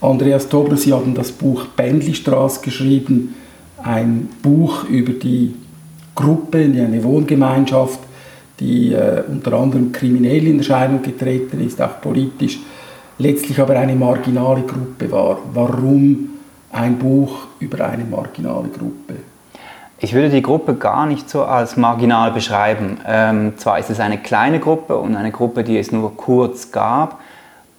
[0.00, 3.34] Andreas Tobler, Sie haben das Buch Bändlistraße geschrieben,
[3.82, 5.54] ein Buch über die
[6.14, 7.98] Gruppe, eine Wohngemeinschaft,
[8.60, 12.58] die äh, unter anderem kriminell in Erscheinung getreten ist, auch politisch,
[13.18, 15.38] letztlich aber eine marginale Gruppe war.
[15.52, 16.30] Warum
[16.72, 19.14] ein Buch über eine marginale Gruppe?
[20.00, 22.98] Ich würde die Gruppe gar nicht so als marginal beschreiben.
[23.04, 27.20] Ähm, zwar ist es eine kleine Gruppe und eine Gruppe, die es nur kurz gab,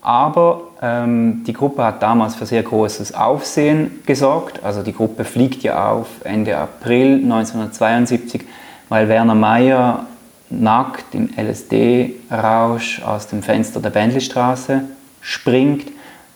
[0.02, 4.64] aber die Gruppe hat damals für sehr großes Aufsehen gesorgt.
[4.64, 8.44] Also die Gruppe fliegt ja auf Ende April 1972,
[8.88, 10.06] weil Werner Mayer
[10.50, 14.84] nackt im LSD-Rausch aus dem Fenster der Bändlistraße
[15.22, 15.88] springt,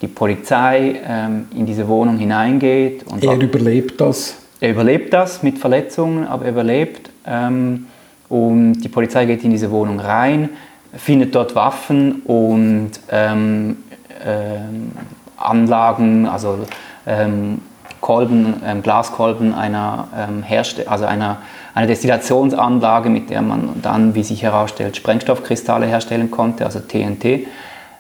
[0.02, 3.04] die Polizei ähm, in diese Wohnung hineingeht.
[3.08, 4.36] Und er überlebt das?
[4.60, 7.10] Er überlebt das mit Verletzungen, aber er überlebt.
[7.26, 7.88] Ähm,
[8.28, 10.50] und die Polizei geht in diese Wohnung rein,
[10.94, 13.78] findet dort Waffen und ähm, ähm,
[15.38, 16.60] Anlagen, also
[17.06, 17.62] ähm,
[18.04, 21.38] Kolben, ähm, Glaskolben einer, ähm, Herste also einer,
[21.74, 27.48] einer Destillationsanlage, mit der man dann, wie sich herausstellt, Sprengstoffkristalle herstellen konnte, also TNT.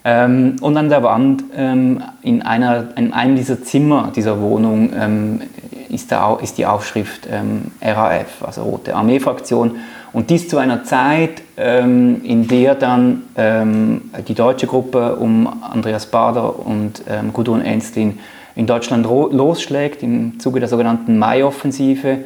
[0.05, 5.41] Ähm, und an der Wand ähm, in, einer, in einem dieser Zimmer dieser Wohnung ähm,
[5.87, 9.77] ist, der, ist, die Aufschrift ähm, RAF, also Rote Armee-Fraktion.
[10.13, 16.05] Und dies zu einer Zeit, ähm, in der dann ähm, die deutsche Gruppe um Andreas
[16.05, 18.19] Bader und Gudrun Enstlin
[18.55, 22.19] in Deutschland losschlägt im Zuge der sogenannten Mai-Offensive.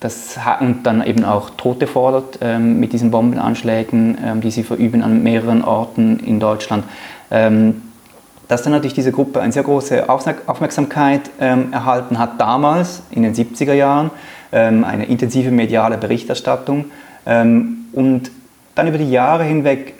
[0.00, 5.02] Das, und dann eben auch Tote fordert ähm, mit diesen Bombenanschlägen, ähm, die sie verüben
[5.02, 6.84] an mehreren Orten in Deutschland.
[7.30, 7.82] Ähm,
[8.46, 13.34] dass dann natürlich diese Gruppe eine sehr große Aufmerksamkeit ähm, erhalten hat, damals in den
[13.34, 14.12] 70er Jahren, ähm,
[14.58, 16.86] eine intensive mediale Berichterstattung
[17.26, 18.30] ähm, und
[18.74, 19.94] dann über die Jahre hinweg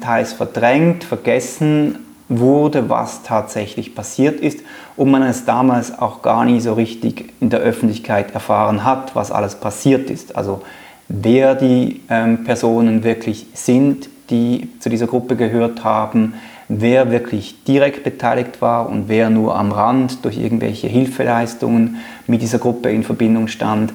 [0.00, 1.98] teils verdrängt, vergessen,
[2.30, 4.60] wurde, was tatsächlich passiert ist
[4.96, 9.32] und man es damals auch gar nie so richtig in der Öffentlichkeit erfahren hat, was
[9.32, 10.36] alles passiert ist.
[10.36, 10.62] Also
[11.08, 16.34] wer die ähm, Personen wirklich sind, die zu dieser Gruppe gehört haben,
[16.70, 21.96] wer wirklich direkt beteiligt war und wer nur am Rand durch irgendwelche Hilfeleistungen
[22.28, 23.92] mit dieser Gruppe in Verbindung stand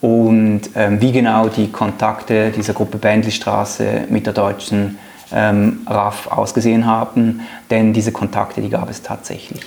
[0.00, 4.98] und ähm, wie genau die Kontakte dieser Gruppe Bändlistraße mit der deutschen
[5.32, 7.40] ähm, RAF ausgesehen haben,
[7.70, 9.62] denn diese Kontakte, die gab es tatsächlich.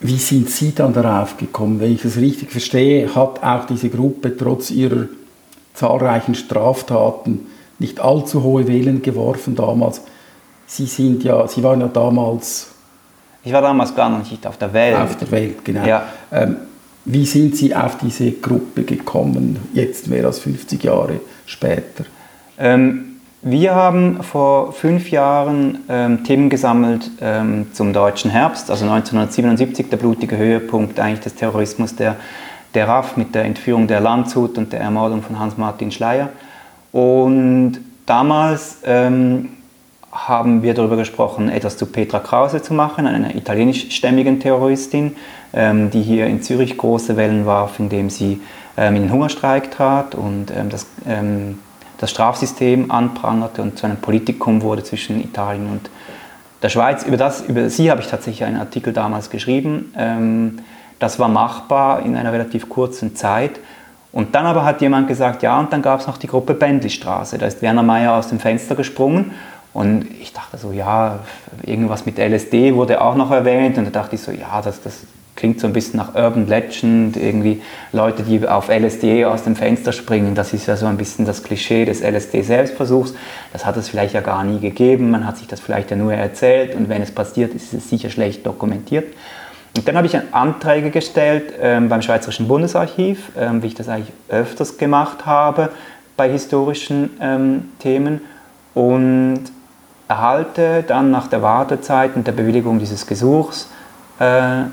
[0.00, 1.80] Wie sind Sie dann darauf gekommen?
[1.80, 5.06] Wenn ich das richtig verstehe, hat auch diese Gruppe trotz ihrer
[5.74, 7.46] zahlreichen Straftaten
[7.78, 10.02] nicht allzu hohe Wellen geworfen damals.
[10.74, 12.68] Sie sind ja, Sie waren ja damals.
[13.44, 14.96] Ich war damals gar noch nicht auf der Welt.
[14.96, 15.84] Auf der Welt, genau.
[15.84, 16.04] Ja.
[16.32, 16.56] Ähm,
[17.04, 22.04] wie sind Sie auf diese Gruppe gekommen, jetzt mehr als 50 Jahre später?
[22.56, 29.90] Ähm, wir haben vor fünf Jahren ähm, Themen gesammelt ähm, zum deutschen Herbst, also 1977,
[29.90, 32.16] der blutige Höhepunkt eigentlich des Terrorismus der,
[32.72, 36.30] der RAF mit der Entführung der Landshut und der Ermordung von Hans-Martin Schleier.
[36.92, 39.50] Und damals ähm,
[40.12, 45.16] haben wir darüber gesprochen, etwas zu Petra Krause zu machen, einer italienischstämmigen Terroristin,
[45.54, 48.42] ähm, die hier in Zürich große Wellen warf, indem sie
[48.76, 50.86] ähm, in den Hungerstreik trat und ähm, das
[51.98, 55.88] das Strafsystem anprangerte und zu einem Politikum wurde zwischen Italien und
[56.60, 57.04] der Schweiz.
[57.04, 59.92] Über, das, über sie habe ich tatsächlich einen Artikel damals geschrieben.
[60.98, 63.60] Das war machbar in einer relativ kurzen Zeit.
[64.10, 67.38] Und dann aber hat jemand gesagt, ja, und dann gab es noch die Gruppe Bendlistraße.
[67.38, 69.30] Da ist Werner Mayer aus dem Fenster gesprungen.
[69.72, 71.20] Und ich dachte so, ja,
[71.64, 73.78] irgendwas mit LSD wurde auch noch erwähnt.
[73.78, 77.16] Und da dachte ich so, ja, das, das klingt so ein bisschen nach Urban Legend,
[77.16, 77.62] irgendwie
[77.92, 80.34] Leute, die auf LSD aus dem Fenster springen.
[80.34, 83.14] Das ist ja so ein bisschen das Klischee des LSD-Selbstversuchs.
[83.52, 85.10] Das hat es vielleicht ja gar nie gegeben.
[85.10, 88.10] Man hat sich das vielleicht ja nur erzählt und wenn es passiert, ist es sicher
[88.10, 89.06] schlecht dokumentiert.
[89.74, 94.12] Und dann habe ich Anträge gestellt ähm, beim Schweizerischen Bundesarchiv, ähm, wie ich das eigentlich
[94.28, 95.70] öfters gemacht habe
[96.16, 98.20] bei historischen ähm, Themen
[98.74, 99.44] und
[100.08, 103.68] erhalte dann nach der Wartezeit und der Bewilligung dieses Gesuchs
[104.18, 104.64] äh,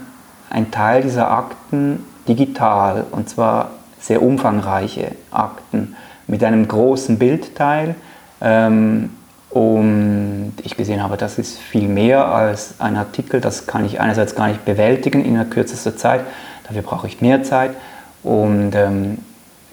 [0.50, 5.96] ein Teil dieser Akten digital und zwar sehr umfangreiche Akten
[6.28, 7.96] mit einem großen Bildteil.
[8.42, 9.12] Ähm,
[9.50, 13.42] und ich gesehen habe, das ist viel mehr als ein Artikel.
[13.42, 16.22] Das kann ich einerseits gar nicht bewältigen in einer kürzester Zeit.
[16.68, 17.72] Dafür brauche ich mehr Zeit.
[18.24, 19.18] Und ähm,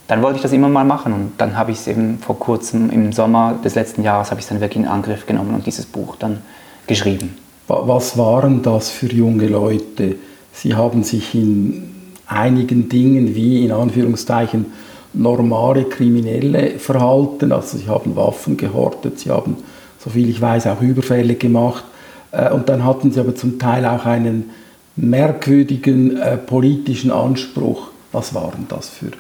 [0.09, 1.13] dann wollte ich das immer mal machen.
[1.13, 4.47] Und dann habe ich es eben vor kurzem im Sommer des letzten Jahres habe ich
[4.47, 6.39] dann wirklich in Angriff genommen und dieses Buch dann
[6.87, 7.37] geschrieben.
[7.69, 10.15] Was waren das für junge Leute?
[10.53, 11.91] Sie haben sich in
[12.27, 14.67] einigen Dingen wie in Anführungszeichen
[15.13, 17.51] normale Kriminelle verhalten.
[17.51, 19.57] Also sie haben Waffen gehortet, sie haben,
[19.99, 21.85] soviel ich weiß, auch Überfälle gemacht.
[22.31, 24.51] Äh, und dann hatten sie aber zum Teil auch einen
[24.95, 27.89] merkwürdigen äh, politischen Anspruch.
[28.13, 29.11] Was waren das für?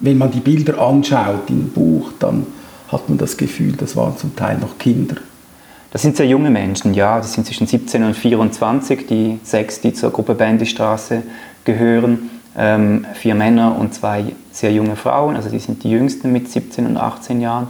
[0.00, 2.46] Wenn man die Bilder anschaut im Buch, dann
[2.88, 5.16] hat man das Gefühl, das waren zum Teil noch Kinder.
[5.90, 7.16] Das sind sehr junge Menschen, ja.
[7.16, 11.22] Das sind zwischen 17 und 24, die sechs, die zur Gruppe Bandystraße
[11.64, 12.30] gehören.
[12.56, 16.86] Ähm, vier Männer und zwei sehr junge Frauen, also die sind die jüngsten mit 17
[16.86, 17.68] und 18 Jahren.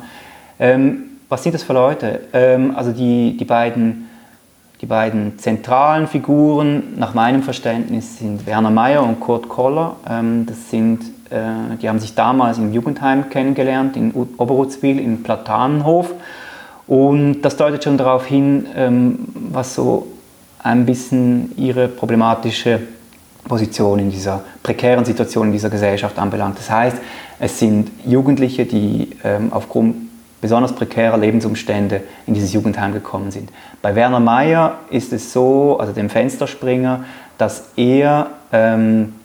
[0.58, 2.20] Ähm, was sind das für Leute?
[2.32, 4.08] Ähm, also die, die, beiden,
[4.80, 9.96] die beiden zentralen Figuren nach meinem Verständnis sind Werner Mayer und Kurt Koller.
[10.08, 16.14] Ähm, das sind, äh, die haben sich damals im Jugendheim kennengelernt, in Oberrutzwil, im Platanenhof.
[16.86, 20.08] Und das deutet schon darauf hin, ähm, was so
[20.62, 22.80] ein bisschen ihre problematische
[23.44, 26.58] Position in dieser prekären Situation in dieser Gesellschaft anbelangt.
[26.58, 26.98] Das heißt,
[27.38, 30.08] es sind Jugendliche, die ähm, aufgrund
[30.40, 33.50] besonders prekärer Lebensumstände in dieses Jugendheim gekommen sind.
[33.82, 37.04] Bei Werner Mayer ist es so, also dem Fensterspringer,
[37.38, 39.17] dass er, ähm, äh,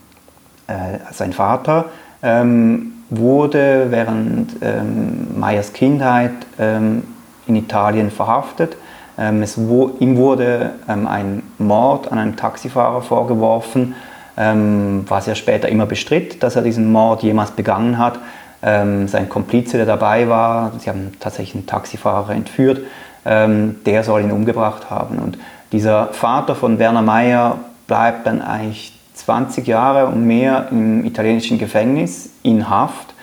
[1.12, 1.86] sein Vater,
[2.22, 7.04] ähm, wurde während ähm, Meyers Kindheit ähm,
[7.48, 8.78] in Italien verhaftet.
[9.18, 13.96] Ähm, wo, ihm wurde ähm, ein Mord an einem Taxifahrer vorgeworfen,
[14.36, 18.18] was er später immer bestritt, dass er diesen Mord jemals begangen hat.
[18.64, 22.80] Ähm, sein Komplize, der dabei war, sie haben tatsächlich einen Taxifahrer entführt,
[23.26, 25.20] ähm, der soll ihn umgebracht haben.
[25.20, 25.38] Und
[25.74, 32.30] dieser Vater von Werner Mayer bleibt dann eigentlich 20 Jahre und mehr im italienischen Gefängnis
[32.44, 33.14] in Haft,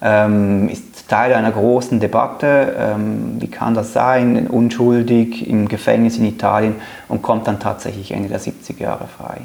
[0.00, 6.26] ähm, ist Teil einer großen Debatte, ähm, wie kann das sein, unschuldig im Gefängnis in
[6.26, 6.76] Italien
[7.08, 9.40] und kommt dann tatsächlich Ende der 70er Jahre frei.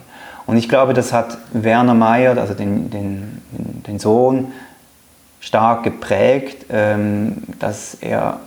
[0.45, 3.41] Und ich glaube, das hat Werner Mayer, also den, den,
[3.87, 4.51] den Sohn,
[5.39, 8.39] stark geprägt, ähm, dass er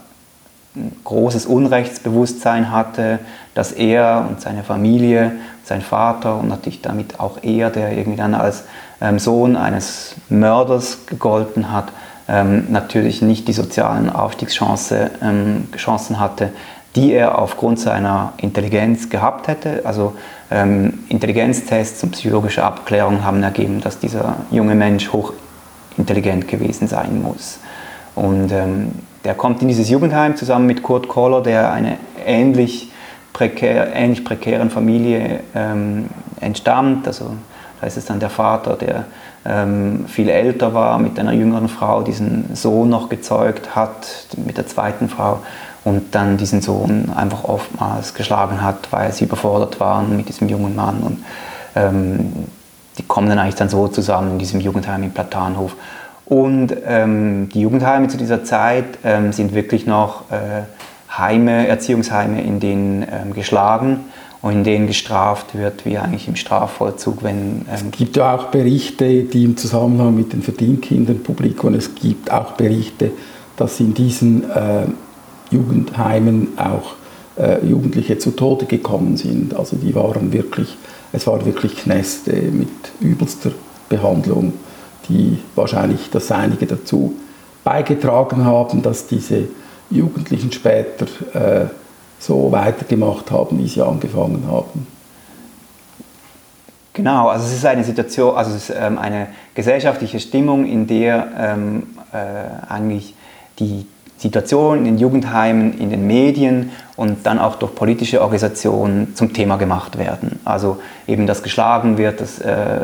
[1.03, 3.19] großes Unrechtsbewusstsein hatte,
[3.53, 5.33] dass er und seine Familie,
[5.63, 8.63] sein Vater und natürlich damit auch er, der irgendwie dann als
[9.01, 11.89] ähm, Sohn eines Mörders gegolten hat,
[12.27, 16.49] ähm, natürlich nicht die sozialen Aufstiegschancen Chancen hatte,
[16.95, 19.81] die er aufgrund seiner Intelligenz gehabt hätte.
[19.85, 20.15] Also
[21.09, 25.33] Intelligenztests und psychologische Abklärungen haben ergeben, dass dieser junge Mensch hoch
[25.97, 27.59] intelligent gewesen sein muss.
[28.15, 28.91] Und ähm,
[29.27, 32.89] der kommt in dieses Jugendheim zusammen mit Kurt Kohler, der eine ähnlich,
[33.33, 36.05] prekär, ähnlich prekären Familie ähm,
[36.39, 37.05] entstammt.
[37.07, 37.31] Also
[37.81, 39.03] da ist es dann der Vater, der
[39.45, 44.65] ähm, viel älter war, mit einer jüngeren Frau diesen Sohn noch gezeugt hat, mit der
[44.65, 45.39] zweiten Frau
[45.83, 50.73] und dann diesen Sohn einfach oftmals geschlagen hat, weil sie überfordert waren mit diesem jungen
[50.73, 51.01] Mann.
[51.01, 51.25] Und
[51.75, 52.33] ähm,
[52.97, 55.75] die kommen dann eigentlich dann so zusammen in diesem Jugendheim im Platanhof.
[56.27, 60.63] Und ähm, die Jugendheime zu dieser Zeit ähm, sind wirklich noch äh,
[61.17, 64.01] Heime, Erziehungsheime, in denen ähm, geschlagen
[64.41, 67.23] und in denen gestraft wird, wie eigentlich im Strafvollzug.
[67.23, 71.75] Wenn, es ähm, gibt ja auch Berichte, die im Zusammenhang mit den Verdienkindern publik und
[71.75, 73.11] es gibt auch Berichte,
[73.55, 74.85] dass in diesen äh,
[75.49, 76.95] Jugendheimen auch
[77.41, 79.55] äh, Jugendliche zu Tode gekommen sind.
[79.55, 80.77] Also die waren wirklich
[81.11, 82.69] es war wirklich Kneste mit
[82.99, 83.51] übelster
[83.89, 84.53] Behandlung,
[85.09, 87.15] die wahrscheinlich das einige dazu
[87.63, 89.47] beigetragen haben, dass diese
[89.89, 91.65] Jugendlichen später äh,
[92.19, 94.87] so weitergemacht haben, wie sie angefangen haben.
[96.93, 101.27] Genau, also es ist eine Situation, also es ist ähm, eine gesellschaftliche Stimmung, in der
[101.37, 103.13] ähm, äh, eigentlich
[103.59, 103.85] die
[104.17, 109.57] Situation in den Jugendheimen, in den Medien und dann auch durch politische Organisationen zum Thema
[109.57, 110.39] gemacht werden.
[110.43, 112.79] Also eben, dass geschlagen wird, dass äh,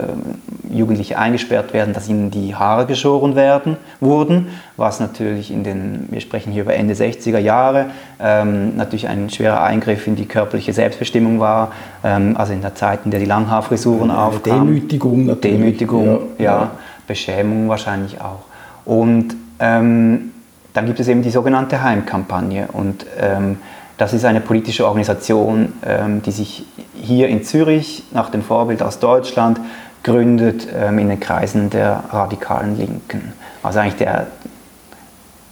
[0.71, 6.21] Jugendliche eingesperrt werden, dass ihnen die Haare geschoren werden, wurden, was natürlich in den, wir
[6.21, 7.87] sprechen hier über Ende 60er Jahre,
[8.19, 11.71] ähm, natürlich ein schwerer Eingriff in die körperliche Selbstbestimmung war,
[12.03, 14.67] ähm, also in der Zeit, in der die Langhaarfrisuren ja, aufkamen.
[14.67, 15.57] Demütigung natürlich.
[15.57, 16.71] Demütigung, ja, ja,
[17.07, 18.43] Beschämung wahrscheinlich auch.
[18.85, 20.32] Und ähm,
[20.73, 23.57] dann gibt es eben die sogenannte Heimkampagne und ähm,
[23.97, 26.65] das ist eine politische Organisation, ähm, die sich
[26.95, 29.59] hier in Zürich nach dem Vorbild aus Deutschland
[30.01, 33.33] gründet ähm, in den Kreisen der radikalen Linken.
[33.61, 34.27] Also eigentlich der,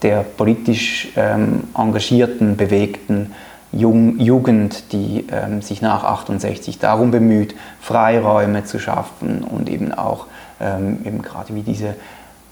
[0.01, 3.33] der politisch ähm, engagierten, bewegten
[3.71, 10.25] Jung, Jugend, die ähm, sich nach 68 darum bemüht, Freiräume zu schaffen und eben auch
[10.59, 11.95] ähm, eben gerade wie diese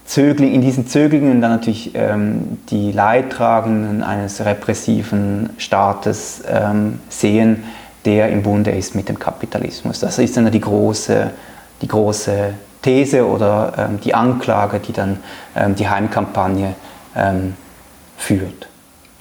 [0.09, 7.63] Zögling, in diesen Zöglingen dann natürlich ähm, die Leidtragenden eines repressiven Staates ähm, sehen,
[8.05, 9.99] der im Bunde ist mit dem Kapitalismus.
[9.99, 11.29] Das ist dann die große,
[11.83, 15.19] die große These oder ähm, die Anklage, die dann
[15.55, 16.73] ähm, die Heimkampagne
[17.15, 17.53] ähm,
[18.17, 18.67] führt.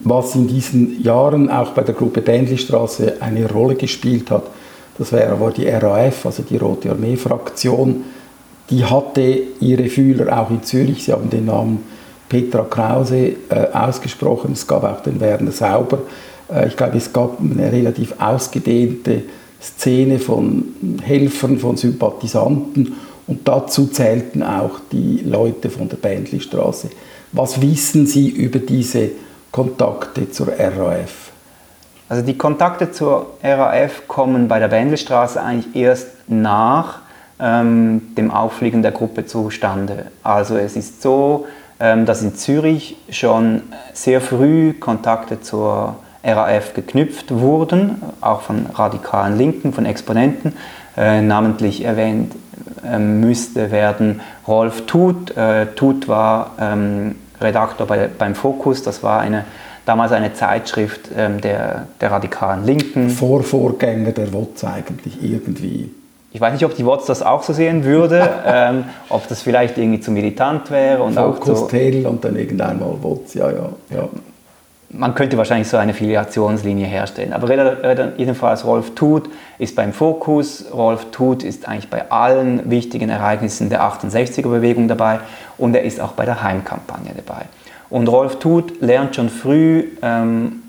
[0.01, 4.45] was in diesen Jahren auch bei der Gruppe Bändlistraße eine Rolle gespielt hat,
[4.97, 8.05] das aber die RAF, also die Rote Armee-Fraktion,
[8.71, 11.05] die hatte ihre Fühler auch in Zürich.
[11.05, 11.85] Sie haben den Namen
[12.29, 14.53] Petra Krause äh, ausgesprochen.
[14.53, 16.01] Es gab auch den Werner Sauber.
[16.53, 19.23] Äh, ich glaube, es gab eine relativ ausgedehnte
[19.61, 22.95] Szene von Helfern, von Sympathisanten
[23.27, 26.91] und dazu zählten auch die Leute von der Bändlistraße.
[27.33, 29.11] Was wissen Sie über diese
[29.51, 31.33] Kontakte zur RAF?
[32.09, 37.01] Also die Kontakte zur RAF kommen bei der Bändlistraße eigentlich erst nach
[37.41, 40.07] ähm, dem Auffliegen der Gruppe zustande.
[40.23, 41.47] Also es ist so,
[41.81, 49.39] ähm, dass in Zürich schon sehr früh Kontakte zur RAF geknüpft wurden, auch von radikalen
[49.39, 50.55] Linken, von Exponenten.
[50.97, 52.35] Äh, namentlich erwähnt
[52.85, 55.37] äh, müsste werden Rolf Tut.
[55.37, 59.45] Äh, Tut war ähm, Redaktor bei, beim Fokus, das war eine,
[59.87, 63.11] damals eine Zeitschrift ähm, der, der radikalen Linken.
[63.11, 65.91] Vorvorgänger der WOTS eigentlich irgendwie.
[66.31, 69.79] Ich weiß nicht, ob die WOTS das auch so sehen würde, ähm, ob das vielleicht
[69.79, 71.03] irgendwie zu militant wäre.
[71.03, 74.09] Und Focus, auch so, Tell und dann irgendwann mal WOTS, ja, ja, ja.
[74.91, 77.35] Man könnte wahrscheinlich so eine Filiationslinie herstellen.
[77.35, 77.47] Aber
[78.17, 80.65] jedenfalls Rolf Tut ist beim Fokus.
[80.73, 85.21] Rolf Tut ist eigentlich bei allen wichtigen Ereignissen der 68er-Bewegung dabei
[85.59, 87.43] und er ist auch bei der Heimkampagne dabei.
[87.91, 90.63] Und Rolf Tut lernt schon früh ähm,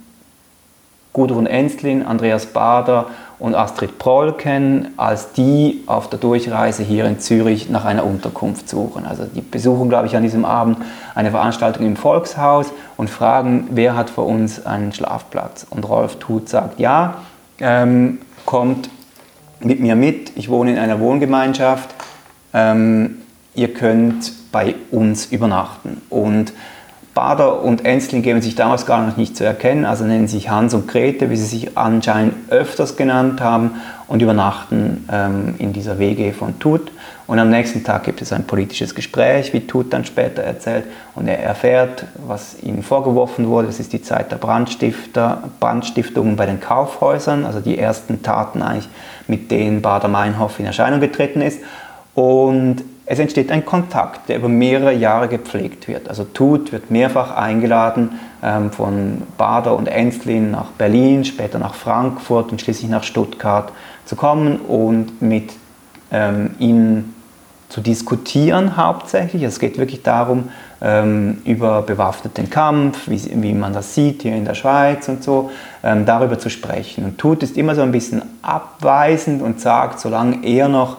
[1.13, 3.07] Gudrun Enstlin, Andreas Bader
[3.39, 8.67] und Astrid Proll kennen, als die auf der Durchreise hier in Zürich nach einer Unterkunft
[8.67, 9.05] suchen.
[9.05, 10.77] Also die besuchen, glaube ich, an diesem Abend
[11.15, 12.67] eine Veranstaltung im Volkshaus
[12.97, 15.65] und fragen, wer hat für uns einen Schlafplatz.
[15.69, 17.15] Und Rolf Tut sagt, ja,
[17.59, 18.89] ähm, kommt
[19.61, 21.89] mit mir mit, ich wohne in einer Wohngemeinschaft,
[22.53, 23.21] ähm,
[23.55, 26.01] ihr könnt bei uns übernachten.
[26.09, 26.53] Und
[27.19, 30.73] Bader und Ensling geben sich damals gar noch nicht zu erkennen, also nennen sich Hans
[30.73, 33.71] und Grete, wie sie sich anscheinend öfters genannt haben
[34.07, 36.93] und übernachten ähm, in dieser WG von Tut.
[37.27, 41.27] Und am nächsten Tag gibt es ein politisches Gespräch, wie Tut dann später erzählt, und
[41.27, 43.67] er erfährt, was ihm vorgeworfen wurde.
[43.67, 48.87] Das ist die Zeit der Brandstifter, Brandstiftungen bei den Kaufhäusern, also die ersten Taten eigentlich,
[49.27, 51.59] mit denen Bader-Meinhof in Erscheinung getreten ist.
[52.15, 52.77] Und
[53.11, 56.07] es entsteht ein Kontakt, der über mehrere Jahre gepflegt wird.
[56.07, 62.51] Also Tut wird mehrfach eingeladen ähm, von Bader und Enslin nach Berlin, später nach Frankfurt
[62.51, 63.71] und schließlich nach Stuttgart
[64.05, 65.53] zu kommen und mit
[66.11, 67.15] ähm, ihnen
[67.69, 69.41] zu diskutieren hauptsächlich.
[69.41, 70.49] Es geht wirklich darum,
[70.79, 75.49] ähm, über bewaffneten Kampf, wie, wie, man das sieht hier in der Schweiz und so,
[75.83, 77.05] ähm, darüber zu sprechen.
[77.05, 80.97] Und Tut ist immer so ein bisschen abweisend und sagt, solange er noch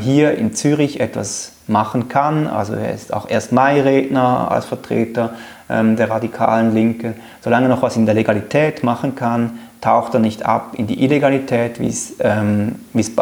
[0.00, 2.46] hier in Zürich etwas machen kann.
[2.46, 5.34] Also er ist auch erst Mai-Redner als Vertreter
[5.70, 7.14] ähm, der radikalen Linken.
[7.40, 11.02] Solange er noch was in der Legalität machen kann, taucht er nicht ab in die
[11.02, 12.74] Illegalität, wie es, ähm,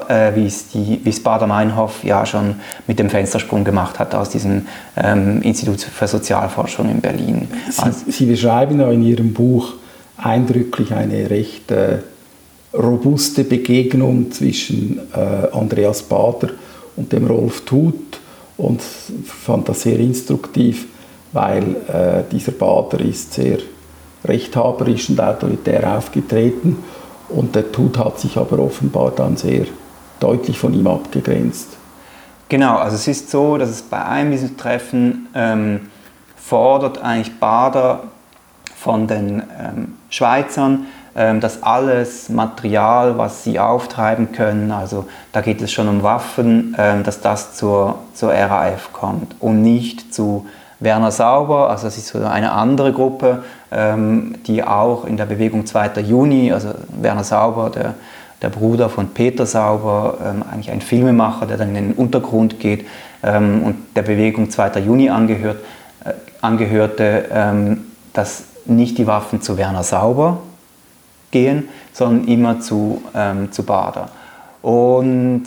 [0.09, 6.09] äh, wie Bader-Meinhof ja schon mit dem Fenstersprung gemacht hat aus diesem ähm, Institut für
[6.09, 7.49] Sozialforschung in Berlin.
[7.71, 9.75] Sie, Sie beschreiben ja in Ihrem Buch
[10.17, 11.99] eindrücklich eine recht äh,
[12.73, 16.51] robuste Begegnung zwischen äh, Andreas Bader
[16.97, 18.21] und dem Rolf Tut
[18.57, 20.87] und fand das sehr instruktiv,
[21.33, 23.59] weil äh, dieser Bader ist sehr
[24.25, 26.77] rechthaberisch und autoritär aufgetreten
[27.29, 29.67] und der Tut hat sich aber offenbar dann sehr
[30.21, 31.77] deutlich von ihm abgegrenzt.
[32.49, 35.81] Genau, also es ist so, dass es bei einem dieser Treffen ähm,
[36.37, 38.05] fordert eigentlich Bader
[38.75, 40.87] von den ähm, Schweizern,
[41.41, 47.03] dass alles Material, was sie auftreiben können, also da geht es schon um Waffen, ähm,
[47.03, 50.47] dass das zur, zur RAF kommt und nicht zu
[50.79, 55.67] Werner Sauber, also das ist so eine andere Gruppe, ähm, die auch in der Bewegung
[55.67, 56.03] 2.
[56.03, 56.69] Juni, also
[57.01, 57.95] Werner Sauber, der,
[58.41, 60.19] der Bruder von Peter Sauber,
[60.53, 62.87] eigentlich ein Filmemacher, der dann in den Untergrund geht
[63.21, 64.79] und der Bewegung 2.
[64.79, 65.57] Juni angehört,
[66.05, 67.77] äh, angehörte,
[68.13, 70.39] dass nicht die Waffen zu Werner Sauber
[71.31, 74.09] gehen, sondern immer zu, ähm, zu Bader.
[74.63, 75.45] Und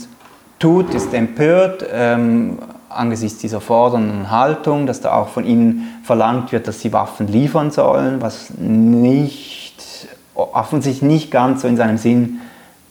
[0.60, 6.68] Tut ist empört ähm, angesichts dieser fordernden Haltung, dass da auch von ihnen verlangt wird,
[6.68, 12.42] dass sie Waffen liefern sollen, was nicht, offensichtlich nicht ganz so in seinem Sinn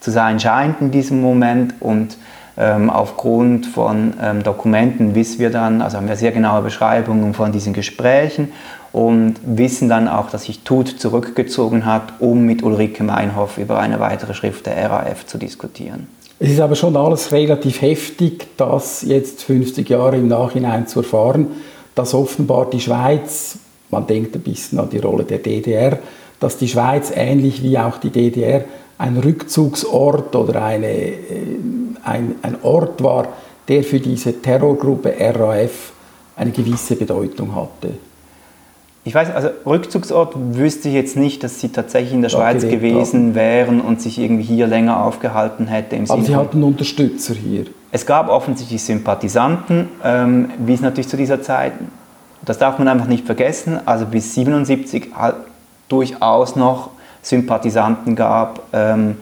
[0.00, 1.74] zu sein scheint in diesem Moment.
[1.78, 2.16] Und
[2.56, 7.52] ähm, aufgrund von ähm, Dokumenten wissen wir dann, also haben wir sehr genaue Beschreibungen von
[7.52, 8.52] diesen Gesprächen
[8.92, 14.00] und wissen dann auch, dass sich Tut zurückgezogen hat, um mit Ulrike Meinhoff über eine
[14.00, 16.08] weitere Schrift der RAF zu diskutieren.
[16.38, 21.48] Es ist aber schon alles relativ heftig, das jetzt 50 Jahre im Nachhinein zu erfahren,
[21.94, 23.58] dass offenbar die Schweiz
[23.90, 25.98] man denkt ein bisschen an die Rolle der DDR,
[26.38, 28.64] dass die Schweiz ähnlich wie auch die DDR
[28.98, 31.16] ein Rückzugsort oder eine, äh,
[32.04, 33.28] ein, ein Ort war,
[33.68, 35.92] der für diese Terrorgruppe RAF
[36.36, 37.94] eine gewisse Bedeutung hatte.
[39.02, 43.20] Ich weiß, also Rückzugsort wüsste ich jetzt nicht, dass sie tatsächlich in der Schweiz gewesen
[43.20, 43.34] haben.
[43.34, 45.96] wären und sich irgendwie hier länger aufgehalten hätte.
[45.96, 47.64] Im Aber sie hatten Unterstützer hier.
[47.92, 51.72] Es gab offensichtlich Sympathisanten, ähm, wie es natürlich zu dieser Zeit,
[52.44, 55.08] das darf man einfach nicht vergessen, also bis 1977
[55.88, 56.90] durchaus noch
[57.22, 59.16] Sympathisanten gab, ähm,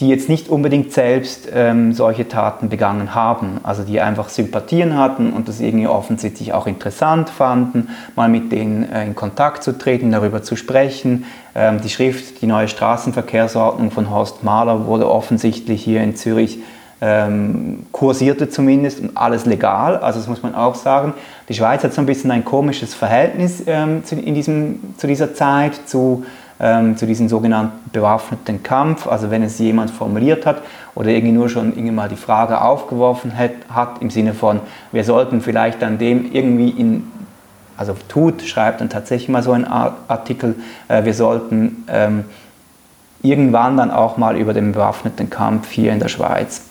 [0.00, 5.32] die jetzt nicht unbedingt selbst ähm, solche Taten begangen haben, also die einfach Sympathien hatten
[5.32, 10.12] und das irgendwie offensichtlich auch interessant fanden, mal mit denen äh, in Kontakt zu treten,
[10.12, 11.24] darüber zu sprechen.
[11.54, 16.60] Ähm, die Schrift Die neue Straßenverkehrsordnung von Horst Mahler wurde offensichtlich hier in Zürich
[17.00, 21.14] ähm, kursierte zumindest und alles legal, also das muss man auch sagen.
[21.48, 25.34] Die Schweiz hat so ein bisschen ein komisches Verhältnis ähm, zu, in diesem, zu dieser
[25.34, 26.24] Zeit zu
[26.60, 29.06] ähm, zu diesem sogenannten bewaffneten Kampf.
[29.06, 30.62] Also wenn es jemand formuliert hat
[30.94, 34.60] oder irgendwie nur schon irgendwie mal die Frage aufgeworfen hat, hat im Sinne von,
[34.92, 37.04] wir sollten vielleicht an dem irgendwie in
[37.78, 40.56] also tut, schreibt dann tatsächlich mal so einen Artikel,
[40.88, 42.24] äh, wir sollten ähm,
[43.22, 46.62] irgendwann dann auch mal über den bewaffneten Kampf hier in der Schweiz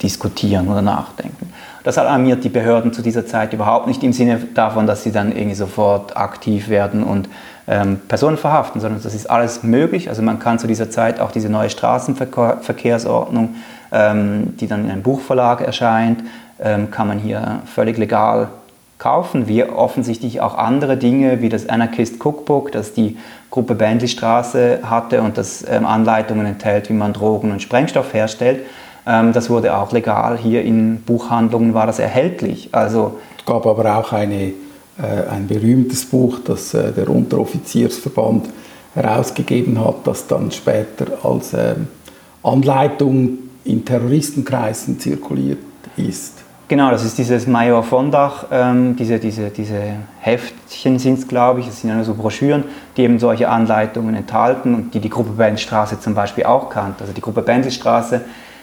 [0.00, 1.52] diskutieren oder nachdenken.
[1.82, 5.32] Das alarmiert die Behörden zu dieser Zeit überhaupt nicht im Sinne davon, dass sie dann
[5.32, 7.28] irgendwie sofort aktiv werden und
[7.70, 10.08] ähm, Personen verhaften, sondern das ist alles möglich.
[10.08, 13.54] Also man kann zu dieser Zeit auch diese neue Straßenverkehrsordnung,
[13.92, 16.24] ähm, die dann in einem Buchverlag erscheint,
[16.60, 18.48] ähm, kann man hier völlig legal
[18.98, 23.16] kaufen, wie offensichtlich auch andere Dinge wie das Anarchist Cookbook, das die
[23.50, 28.66] Gruppe Bändlistraße hatte und das ähm, Anleitungen enthält, wie man Drogen und Sprengstoff herstellt.
[29.06, 30.36] Ähm, das wurde auch legal.
[30.36, 32.70] Hier in Buchhandlungen war das erhältlich.
[32.72, 34.52] Also es gab aber auch eine
[35.02, 38.48] ein berühmtes Buch, das äh, der Unteroffiziersverband
[38.94, 41.88] herausgegeben hat, das dann später als ähm,
[42.42, 45.58] Anleitung in Terroristenkreisen zirkuliert
[45.96, 46.38] ist.
[46.70, 49.80] Genau, das ist dieses Major von Dach, ähm, diese, diese, diese
[50.20, 52.62] Heftchen sind es, glaube ich, das sind ja nur so Broschüren,
[52.96, 57.00] die eben solche Anleitungen enthalten und die die Gruppe Bendelstraße zum Beispiel auch kannte.
[57.02, 58.20] Also die Gruppe Bendelstraße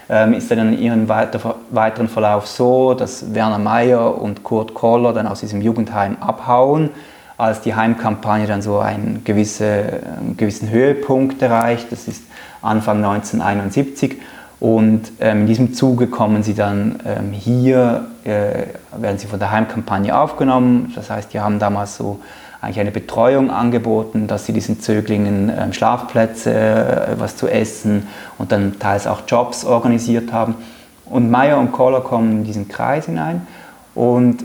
[0.09, 5.13] ähm, ist dann in ihrem weiter, weiteren Verlauf so, dass Werner Mayer und Kurt Koller
[5.13, 6.89] dann aus diesem Jugendheim abhauen,
[7.37, 11.91] als die Heimkampagne dann so einen, gewisse, einen gewissen Höhepunkt erreicht.
[11.91, 12.23] Das ist
[12.61, 14.17] Anfang 1971.
[14.59, 18.63] Und ähm, in diesem Zuge kommen sie dann ähm, hier, äh,
[18.97, 20.93] werden sie von der Heimkampagne aufgenommen.
[20.95, 22.19] Das heißt, die haben damals so
[22.61, 28.51] eigentlich eine Betreuung angeboten, dass sie diesen Zöglingen äh, Schlafplätze, äh, was zu essen und
[28.51, 30.55] dann teils auch Jobs organisiert haben.
[31.05, 33.47] Und Meyer und Kohler kommen in diesen Kreis hinein
[33.95, 34.43] und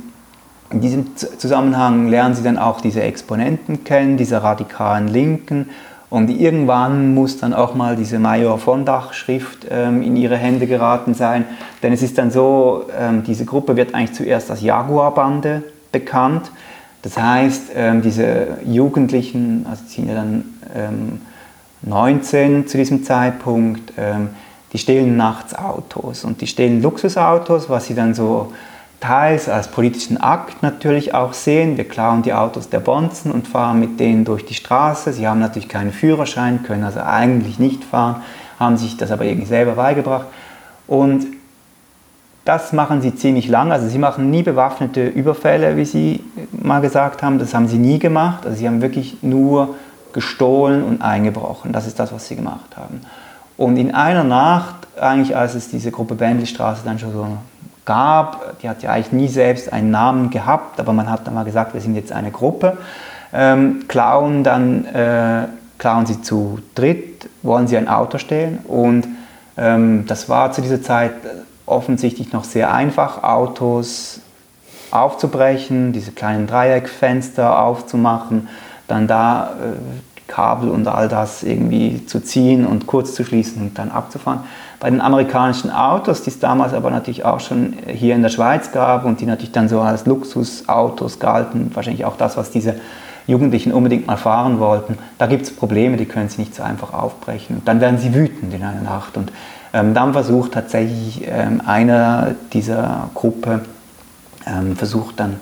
[0.70, 5.68] in diesem Zusammenhang lernen sie dann auch diese Exponenten kennen, diese radikalen Linken.
[6.08, 11.14] Und irgendwann muss dann auch mal diese Major von Dach-Schrift ähm, in ihre Hände geraten
[11.14, 11.44] sein.
[11.82, 16.50] Denn es ist dann so, ähm, diese Gruppe wird eigentlich zuerst als Jaguar-Bande bekannt.
[17.02, 21.20] Das heißt, ähm, diese Jugendlichen, also sind ja dann ähm,
[21.82, 24.30] 19 zu diesem Zeitpunkt, ähm,
[24.72, 28.52] die stehlen nachts Autos und die stehlen Luxusautos, was sie dann so
[29.00, 31.76] teils als politischen Akt natürlich auch sehen.
[31.76, 35.12] Wir klauen die Autos der Bonzen und fahren mit denen durch die Straße.
[35.12, 38.22] Sie haben natürlich keinen Führerschein, können also eigentlich nicht fahren,
[38.60, 40.26] haben sich das aber irgendwie selber beigebracht.
[40.86, 41.26] Und
[42.44, 43.70] das machen sie ziemlich lang.
[43.70, 47.38] Also sie machen nie bewaffnete Überfälle, wie Sie mal gesagt haben.
[47.38, 48.44] Das haben sie nie gemacht.
[48.44, 49.76] Also sie haben wirklich nur
[50.12, 51.72] gestohlen und eingebrochen.
[51.72, 53.00] Das ist das, was sie gemacht haben.
[53.56, 57.26] Und in einer Nacht, eigentlich als es diese Gruppe Bändlistraße dann schon so
[57.84, 61.44] gab, die hat ja eigentlich nie selbst einen Namen gehabt, aber man hat dann mal
[61.44, 62.76] gesagt, wir sind jetzt eine Gruppe,
[63.32, 69.06] ähm, klauen dann, äh, klauen sie zu dritt, wollen sie ein Auto stehlen und
[69.56, 71.12] ähm, das war zu dieser Zeit
[71.72, 74.20] offensichtlich noch sehr einfach, Autos
[74.90, 78.48] aufzubrechen, diese kleinen Dreieckfenster aufzumachen,
[78.88, 83.78] dann da äh, Kabel und all das irgendwie zu ziehen und kurz zu schließen und
[83.78, 84.40] dann abzufahren.
[84.80, 88.72] Bei den amerikanischen Autos, die es damals aber natürlich auch schon hier in der Schweiz
[88.72, 92.76] gab und die natürlich dann so als Luxusautos galten, wahrscheinlich auch das, was diese
[93.26, 96.92] Jugendlichen unbedingt mal fahren wollten, da gibt es Probleme, die können sie nicht so einfach
[96.92, 97.62] aufbrechen.
[97.64, 99.30] Dann werden sie wütend in einer Nacht und
[99.72, 103.62] dann versucht tatsächlich ähm, einer dieser Gruppe,
[104.46, 105.36] ähm, versucht dann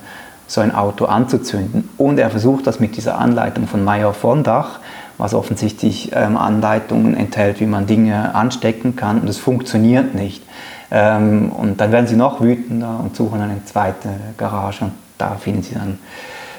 [0.47, 1.89] so ein Auto anzuzünden.
[1.97, 4.79] Und er versucht das mit dieser Anleitung von Meyer von Dach,
[5.17, 9.19] was offensichtlich ähm, Anleitungen enthält, wie man Dinge anstecken kann.
[9.21, 10.43] Und es funktioniert nicht.
[10.91, 14.85] Ähm, und dann werden sie noch wütender und suchen eine zweite Garage.
[14.85, 15.99] Und da finden sie dann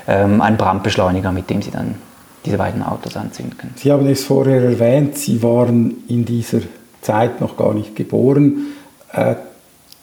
[0.09, 1.97] ähm, einen Brandbeschleuniger, mit dem sie dann
[2.45, 3.75] diese beiden Autos anzünden können.
[3.77, 6.61] Sie haben es vorher erwähnt, Sie waren in dieser
[7.03, 8.69] Zeit noch gar nicht geboren.
[9.13, 9.35] Äh,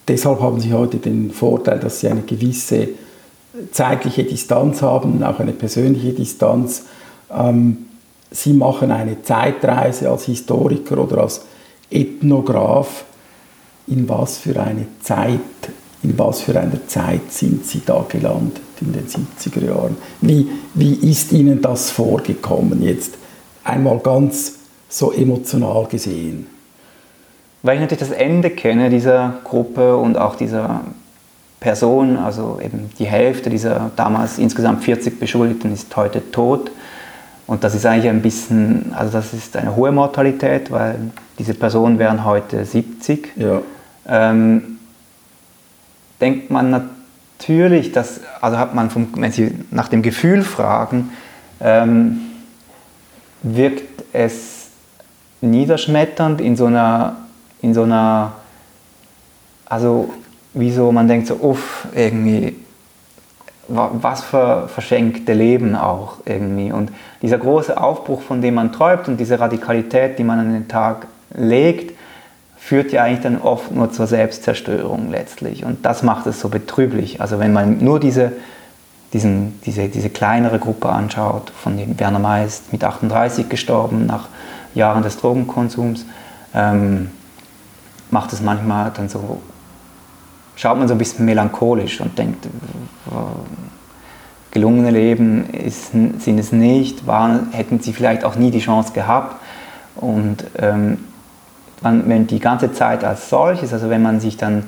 [0.08, 2.90] deshalb haben Sie heute den Vorteil, dass Sie eine gewisse
[3.72, 6.84] zeitliche Distanz haben, auch eine persönliche Distanz.
[7.32, 7.86] Ähm,
[8.32, 11.42] Sie machen eine Zeitreise als Historiker oder als
[11.90, 13.06] Ethnograph.
[13.88, 15.40] In was für eine Zeit,
[16.04, 19.98] in was für einer Zeit sind Sie da gelandet in den 70er Jahren?
[20.22, 23.16] Wie, wie ist Ihnen das vorgekommen jetzt
[23.64, 24.60] einmal ganz
[24.90, 26.59] so emotional gesehen?
[27.62, 30.82] Weil ich natürlich das Ende kenne dieser Gruppe und auch dieser
[31.60, 36.72] Person, also eben die Hälfte dieser damals insgesamt 40 Beschuldigten ist heute tot.
[37.48, 41.00] Und das ist eigentlich ein bisschen, also das ist eine hohe Mortalität, weil
[41.38, 43.34] diese Personen wären heute 70.
[43.36, 43.62] Ja.
[44.08, 44.78] Ähm,
[46.22, 51.10] denkt man natürlich, dass, also hat man, vom, wenn Sie nach dem Gefühl fragen,
[51.60, 52.20] ähm,
[53.42, 54.68] wirkt es
[55.42, 57.18] niederschmetternd in so einer,
[57.62, 58.34] in so einer,
[59.66, 60.14] also
[60.54, 62.56] wie so, man denkt so, uff, irgendwie,
[63.68, 66.72] was für verschenkte Leben auch irgendwie.
[66.72, 66.92] Und
[67.22, 71.08] dieser große Aufbruch, von dem man träumt und diese Radikalität, die man an den Tag
[71.36, 71.96] legt,
[72.58, 75.66] führt ja eigentlich dann oft nur zur Selbstzerstörung letztlich.
[75.66, 77.22] Und das macht es so betrüblich.
[77.22, 78.34] Also wenn man nur diese,
[79.14, 84.28] diesen, diese, diese kleinere Gruppe anschaut, von dem Werner May ist mit 38 gestorben nach
[84.74, 86.06] Jahren des Drogenkonsums,
[86.54, 87.12] ähm,
[88.12, 89.42] macht es manchmal dann so
[90.60, 92.46] schaut man so ein bisschen melancholisch und denkt,
[94.52, 99.38] gelungene Leben ist, sind es nicht, waren, hätten sie vielleicht auch nie die Chance gehabt.
[99.96, 100.98] Und ähm,
[101.82, 104.66] wenn die ganze Zeit als solches, also wenn man sich dann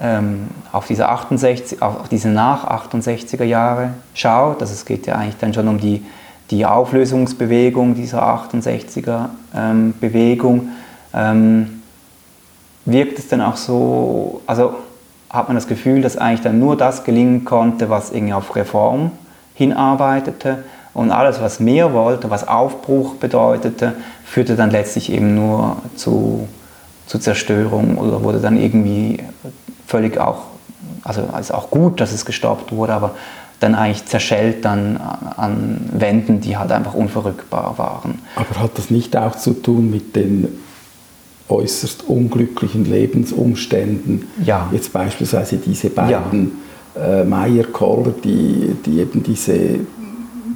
[0.00, 5.36] ähm, auf diese 68, auf diese nach 68er Jahre schaut, also es geht ja eigentlich
[5.36, 6.04] dann schon um die,
[6.50, 10.70] die Auflösungsbewegung dieser 68er ähm, Bewegung,
[11.14, 11.81] ähm,
[12.84, 14.74] wirkt es dann auch so, also
[15.30, 19.12] hat man das Gefühl, dass eigentlich dann nur das gelingen konnte, was irgendwie auf Reform
[19.54, 20.64] hinarbeitete
[20.94, 26.48] und alles, was mehr wollte, was Aufbruch bedeutete, führte dann letztlich eben nur zu,
[27.06, 29.18] zu Zerstörung oder wurde dann irgendwie
[29.86, 30.42] völlig auch,
[31.02, 33.14] also ist auch gut, dass es gestoppt wurde, aber
[33.60, 38.20] dann eigentlich zerschellt dann an Wänden, die halt einfach unverrückbar waren.
[38.34, 40.48] Aber hat das nicht auch zu tun mit den
[41.48, 44.28] äußerst unglücklichen Lebensumständen.
[44.44, 44.68] Ja.
[44.72, 46.52] Jetzt beispielsweise diese beiden
[46.94, 47.20] ja.
[47.20, 49.80] äh, Meyer-Koller, die, die eben diese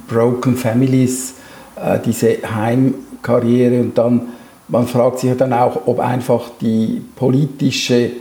[0.07, 1.35] Broken Families,
[1.75, 4.21] äh, diese Heimkarriere und dann,
[4.67, 8.11] man fragt sich ja dann auch, ob einfach die politische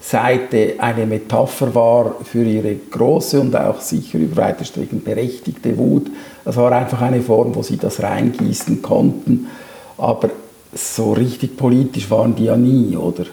[0.00, 6.06] Seite eine Metapher war für ihre große und auch sicher über weite Strecken berechtigte Wut.
[6.44, 9.48] Es war einfach eine Form, wo sie das reingießen konnten.
[9.98, 10.30] Aber
[10.72, 13.24] so richtig politisch waren die ja nie, oder?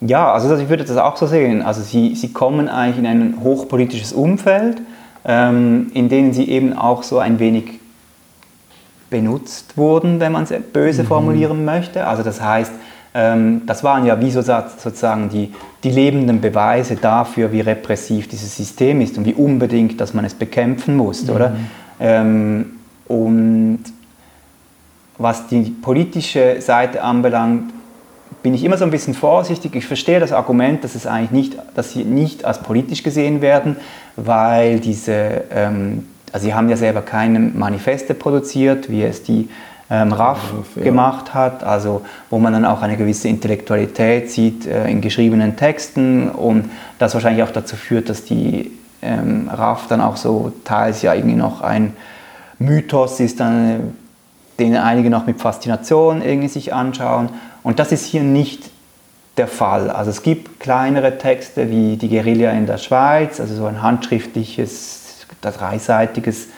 [0.00, 1.62] Ja, also ich würde das auch so sehen.
[1.62, 4.80] Also sie, sie kommen eigentlich in ein hochpolitisches Umfeld,
[5.24, 7.80] ähm, in dem sie eben auch so ein wenig
[9.10, 11.06] benutzt wurden, wenn man es böse mhm.
[11.06, 12.06] formulieren möchte.
[12.06, 12.72] Also das heißt,
[13.12, 18.56] ähm, das waren ja wie so, sozusagen die, die lebenden Beweise dafür, wie repressiv dieses
[18.56, 21.30] System ist und wie unbedingt, dass man es bekämpfen muss, mhm.
[21.34, 21.56] oder?
[21.98, 22.66] Ähm,
[23.06, 23.80] und
[25.20, 27.74] was die politische Seite anbelangt,
[28.42, 29.76] bin ich immer so ein bisschen vorsichtig.
[29.76, 33.76] Ich verstehe das Argument, dass, es eigentlich nicht, dass sie nicht als politisch gesehen werden,
[34.16, 39.50] weil diese, ähm, also sie haben ja selber keine Manifeste produziert, wie es die
[39.90, 40.38] ähm, RAF
[40.76, 40.84] ja.
[40.84, 46.30] gemacht hat, also wo man dann auch eine gewisse Intellektualität sieht äh, in geschriebenen Texten
[46.30, 48.70] und das wahrscheinlich auch dazu führt, dass die
[49.02, 51.94] ähm, RAF dann auch so teils ja irgendwie noch ein
[52.58, 53.94] Mythos ist, dann
[54.60, 57.30] den einige noch mit Faszination irgendwie sich anschauen.
[57.62, 58.70] Und das ist hier nicht
[59.36, 59.90] der Fall.
[59.90, 65.26] Also es gibt kleinere Texte wie die Guerilla in der Schweiz, also so ein handschriftliches,
[65.40, 66.48] dreiseitiges,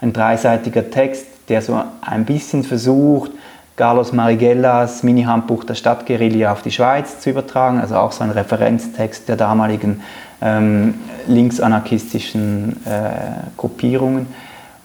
[0.00, 3.30] ein dreiseitiger Text, der so ein bisschen versucht,
[3.76, 9.28] Carlos Marigellas Mini-Handbuch der Stadtguerilla auf die Schweiz zu übertragen, also auch so ein Referenztext
[9.28, 10.02] der damaligen
[10.42, 10.94] ähm,
[11.26, 14.26] linksanarchistischen äh, Gruppierungen.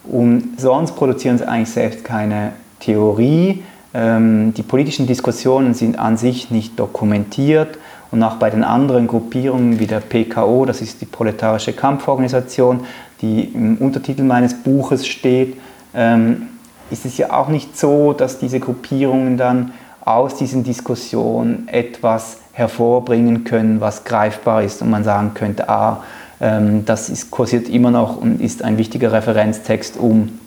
[0.04, 3.64] Und sonst produzieren sie eigentlich selbst keine Theorie.
[3.94, 7.78] Ähm, die politischen Diskussionen sind an sich nicht dokumentiert
[8.12, 12.82] und auch bei den anderen Gruppierungen wie der PKO, das ist die Proletarische Kampforganisation,
[13.22, 15.58] die im Untertitel meines Buches steht,
[15.94, 16.48] ähm,
[16.90, 19.74] ist es ja auch nicht so, dass diese Gruppierungen dann
[20.06, 26.04] aus diesen Diskussionen etwas hervorbringen können, was greifbar ist und man sagen könnte, ah,
[26.40, 30.40] ähm, das ist, kursiert immer noch und ist ein wichtiger Referenztext, um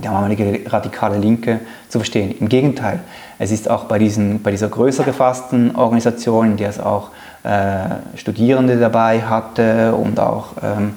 [0.00, 2.34] die damalige radikale Linke zu verstehen.
[2.38, 3.00] Im Gegenteil,
[3.38, 7.10] es ist auch bei, diesen, bei dieser größer gefassten Organisation, in der es auch
[7.42, 10.94] äh, Studierende dabei hatte und auch ähm,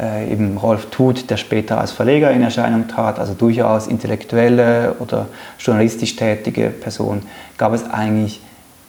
[0.00, 5.26] äh, eben Rolf Tut, der später als Verleger in Erscheinung trat, also durchaus intellektuelle oder
[5.58, 7.22] journalistisch tätige Person,
[7.56, 8.40] gab es eigentlich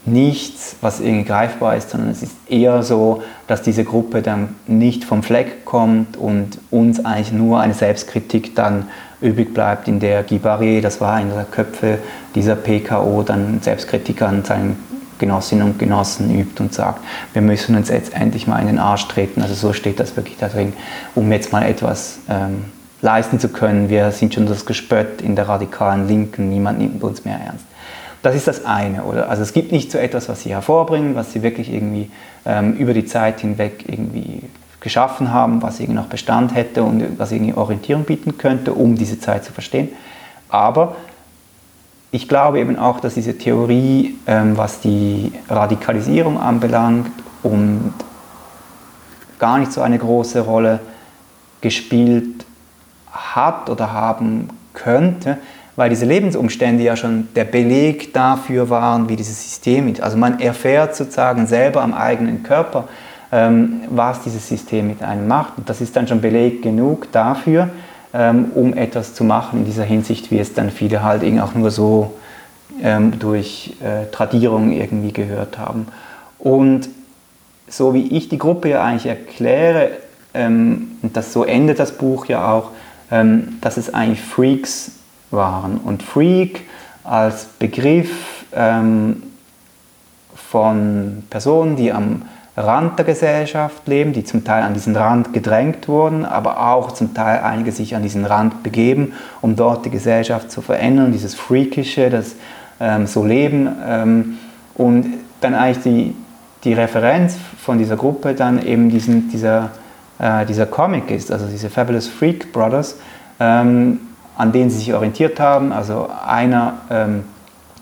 [0.06, 5.04] nichts, was irgendwie greifbar ist, sondern es ist eher so, dass diese Gruppe dann nicht
[5.04, 8.88] vom Fleck kommt und uns eigentlich nur eine Selbstkritik dann
[9.22, 12.00] übrig bleibt, in der Guy Barrier, das war einer der Köpfe
[12.36, 14.78] dieser PKO, dann Selbstkritik an seinen
[15.18, 17.00] Genossinnen und Genossen übt und sagt,
[17.34, 19.42] wir müssen uns jetzt endlich mal in den Arsch treten.
[19.42, 20.74] Also so steht das wirklich da drin,
[21.16, 22.66] um jetzt mal etwas ähm,
[23.02, 23.90] leisten zu können.
[23.90, 27.66] Wir sind schon das Gespött in der radikalen Linken, niemand nimmt uns mehr ernst.
[28.26, 29.30] Das ist das eine, oder?
[29.30, 32.10] Also es gibt nicht so etwas, was sie hervorbringen, was sie wirklich irgendwie
[32.44, 34.42] ähm, über die Zeit hinweg irgendwie
[34.80, 39.20] geschaffen haben, was irgendwie noch Bestand hätte und was irgendwie Orientierung bieten könnte, um diese
[39.20, 39.90] Zeit zu verstehen.
[40.50, 40.96] Aber
[42.10, 47.12] ich glaube eben auch, dass diese Theorie, ähm, was die Radikalisierung anbelangt
[47.44, 47.94] und
[49.38, 50.80] gar nicht so eine große Rolle
[51.62, 52.44] gespielt
[53.12, 55.38] hat oder haben könnte,
[55.76, 60.02] weil diese Lebensumstände ja schon der Beleg dafür waren, wie dieses System ist.
[60.02, 62.88] Also man erfährt sozusagen selber am eigenen Körper,
[63.32, 65.58] ähm, was dieses System mit einem macht.
[65.58, 67.70] Und das ist dann schon Beleg genug dafür,
[68.14, 71.72] ähm, um etwas zu machen in dieser Hinsicht, wie es dann viele halt auch nur
[71.72, 72.14] so
[72.82, 75.88] ähm, durch äh, Tradierung irgendwie gehört haben.
[76.40, 76.90] Und
[77.68, 79.90] so wie ich die Gruppe ja eigentlich erkläre,
[80.34, 82.72] ähm, und das so endet das Buch ja auch,
[83.12, 84.92] ähm, dass es eigentlich Freaks
[85.32, 85.78] waren.
[85.78, 86.62] Und Freak
[87.04, 89.24] als Begriff ähm,
[90.34, 92.24] von Personen, die am
[92.58, 97.14] Rand der Gesellschaft leben, die zum Teil an diesen Rand gedrängt wurden, aber auch zum
[97.14, 102.10] Teil einige sich an diesen Rand begeben, um dort die Gesellschaft zu verändern, dieses Freakische,
[102.10, 102.36] das
[102.80, 103.68] ähm, so leben.
[103.86, 104.38] Ähm,
[104.76, 105.06] und
[105.42, 106.16] dann eigentlich die,
[106.64, 109.72] die Referenz von dieser Gruppe dann eben diesen, dieser,
[110.18, 112.98] äh, dieser Comic ist, also diese Fabulous Freak Brothers,
[113.40, 114.00] ähm,
[114.38, 115.72] an denen sie sich orientiert haben.
[115.72, 117.24] Also einer, ähm,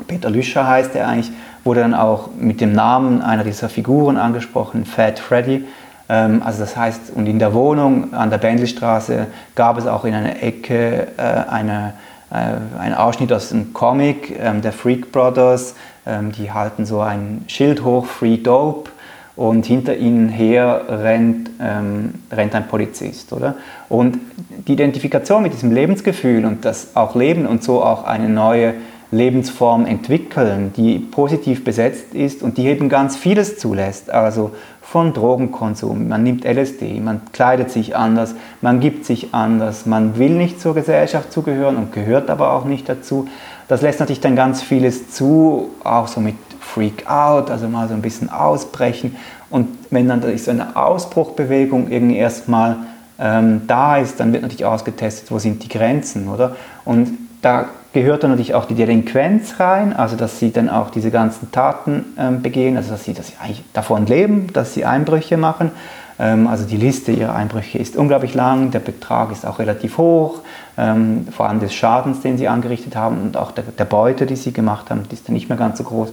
[0.08, 1.32] Peter Lüscher heißt er eigentlich,
[1.63, 5.66] wurde dann auch mit dem Namen einer dieser Figuren angesprochen, Fat Freddy.
[6.10, 10.13] Ähm, also das heißt, und in der Wohnung an der Bendelstraße gab es auch in
[10.13, 11.94] einer Ecke äh, eine,
[12.32, 15.76] äh, ein Ausschnitt aus einem Comic ähm, der Freak Brothers.
[16.06, 18.92] Ähm, die halten so ein Schild hoch, Free Dope
[19.36, 23.56] und hinter ihnen her rennt, ähm, rennt ein Polizist, oder?
[23.89, 24.19] Und
[24.67, 28.76] die Identifikation mit diesem Lebensgefühl und das auch Leben und so auch eine neue
[29.13, 34.10] Lebensform entwickeln, die positiv besetzt ist und die eben ganz vieles zulässt.
[34.10, 40.17] Also von Drogenkonsum, man nimmt LSD, man kleidet sich anders, man gibt sich anders, man
[40.17, 43.28] will nicht zur Gesellschaft zugehören und gehört aber auch nicht dazu.
[43.67, 46.36] Das lässt natürlich dann ganz vieles zu, auch so mit
[46.74, 49.16] Freak Out, also mal so ein bisschen ausbrechen.
[49.50, 52.78] Und wenn dann so eine Ausbruchbewegung irgendwie erstmal
[53.20, 56.56] ähm, da ist, dann wird natürlich ausgetestet, wo sind die Grenzen, oder?
[56.84, 61.12] Und da gehört dann natürlich auch die Delinquenz rein, also dass sie dann auch diese
[61.12, 65.38] ganzen Taten ähm, begehen, also dass sie, dass sie eigentlich davon leben, dass sie Einbrüche
[65.38, 65.72] machen.
[66.18, 70.40] Ähm, also die Liste ihrer Einbrüche ist unglaublich lang, der Betrag ist auch relativ hoch,
[70.78, 74.36] ähm, vor allem des Schadens, den sie angerichtet haben und auch der, der Beute, die
[74.36, 76.12] sie gemacht haben, die ist dann nicht mehr ganz so groß.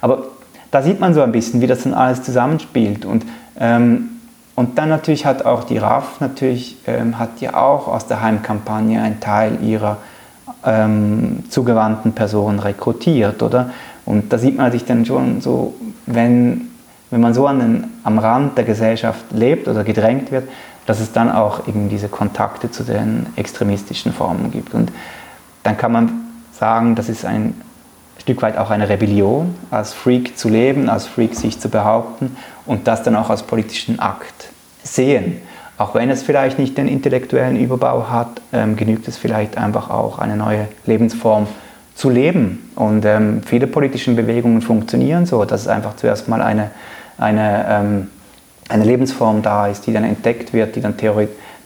[0.00, 0.24] Aber
[0.70, 3.24] da sieht man so ein bisschen, wie das dann alles zusammenspielt und
[3.58, 4.10] ähm,
[4.60, 9.00] und dann natürlich hat auch die RAF natürlich, ähm, hat ja auch aus der Heimkampagne
[9.00, 9.96] einen Teil ihrer
[10.66, 13.70] ähm, zugewandten Personen rekrutiert, oder?
[14.04, 15.72] Und da sieht man sich dann schon so,
[16.04, 16.68] wenn,
[17.10, 20.46] wenn man so an den, am Rand der Gesellschaft lebt oder gedrängt wird,
[20.84, 24.74] dass es dann auch eben diese Kontakte zu den extremistischen Formen gibt.
[24.74, 24.92] Und
[25.62, 26.12] dann kann man
[26.52, 27.54] sagen, das ist ein
[28.20, 32.86] Stück weit auch eine Rebellion, als Freak zu leben, als Freak sich zu behaupten und
[32.86, 34.50] das dann auch als politischen Akt
[34.82, 35.40] sehen.
[35.78, 40.18] Auch wenn es vielleicht nicht den intellektuellen Überbau hat, ähm, genügt es vielleicht einfach auch,
[40.18, 41.46] eine neue Lebensform
[41.94, 42.70] zu leben.
[42.76, 46.70] Und ähm, viele politische Bewegungen funktionieren so, dass es einfach zuerst mal eine,
[47.16, 48.08] eine, ähm,
[48.68, 50.96] eine Lebensform da ist, die dann entdeckt wird, die dann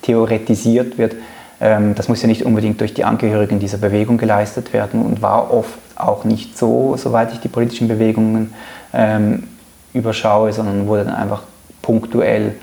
[0.02, 1.16] theoretisiert wird.
[1.64, 5.52] Ähm, das muss ja nicht unbedingt durch die Angehörigen dieser Bewegung geleistet werden und war
[5.52, 8.52] oft auch nicht so, soweit ich die politischen Bewegungen
[8.92, 9.44] ähm,
[9.94, 11.42] überschaue, sondern wurde dann einfach
[11.80, 12.56] punktuell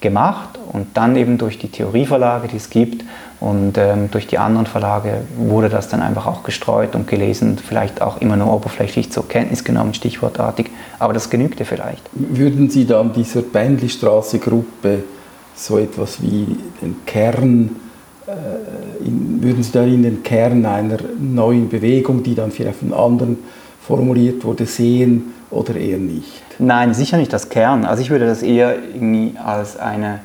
[0.00, 3.04] gemacht und dann eben durch die Theorieverlage, die es gibt
[3.38, 8.02] und ähm, durch die anderen Verlage wurde das dann einfach auch gestreut und gelesen, vielleicht
[8.02, 12.02] auch immer nur oberflächlich zur Kenntnis genommen, stichwortartig, aber das genügte vielleicht.
[12.12, 15.04] Würden Sie dann dieser Bändlistraße-Gruppe
[15.54, 17.76] so etwas wie den Kern,
[19.04, 23.38] in, würden Sie darin den Kern einer neuen Bewegung, die dann vielleicht von anderen
[23.80, 26.42] formuliert wurde, sehen oder eher nicht?
[26.58, 27.84] Nein, sicher nicht das Kern.
[27.84, 30.20] Also ich würde das eher irgendwie als eine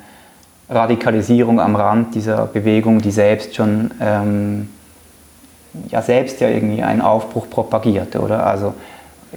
[0.69, 4.69] Radikalisierung am Rand dieser Bewegung, die selbst schon ähm,
[5.89, 8.45] ja selbst ja irgendwie einen Aufbruch propagierte, oder?
[8.45, 8.73] Also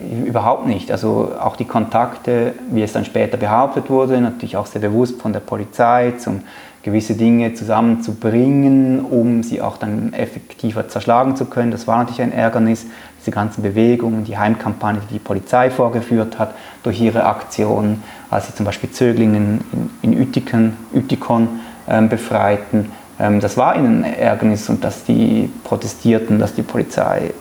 [0.00, 0.90] überhaupt nicht.
[0.90, 5.32] Also auch die Kontakte, wie es dann später behauptet wurde, natürlich auch sehr bewusst von
[5.32, 6.42] der Polizei, um
[6.82, 11.70] gewisse Dinge zusammenzubringen, um sie auch dann effektiver zerschlagen zu können.
[11.70, 12.86] Das war natürlich ein Ärgernis.
[13.20, 18.54] Diese ganzen Bewegungen, die Heimkampagne, die die Polizei vorgeführt hat durch ihre Aktionen, als sie
[18.54, 21.48] zum Beispiel Zöglingen in, in Utikon, Utikon
[21.88, 27.32] ähm, befreiten das war ihnen ein Ärgernis und dass die protestierten, dass die Polizei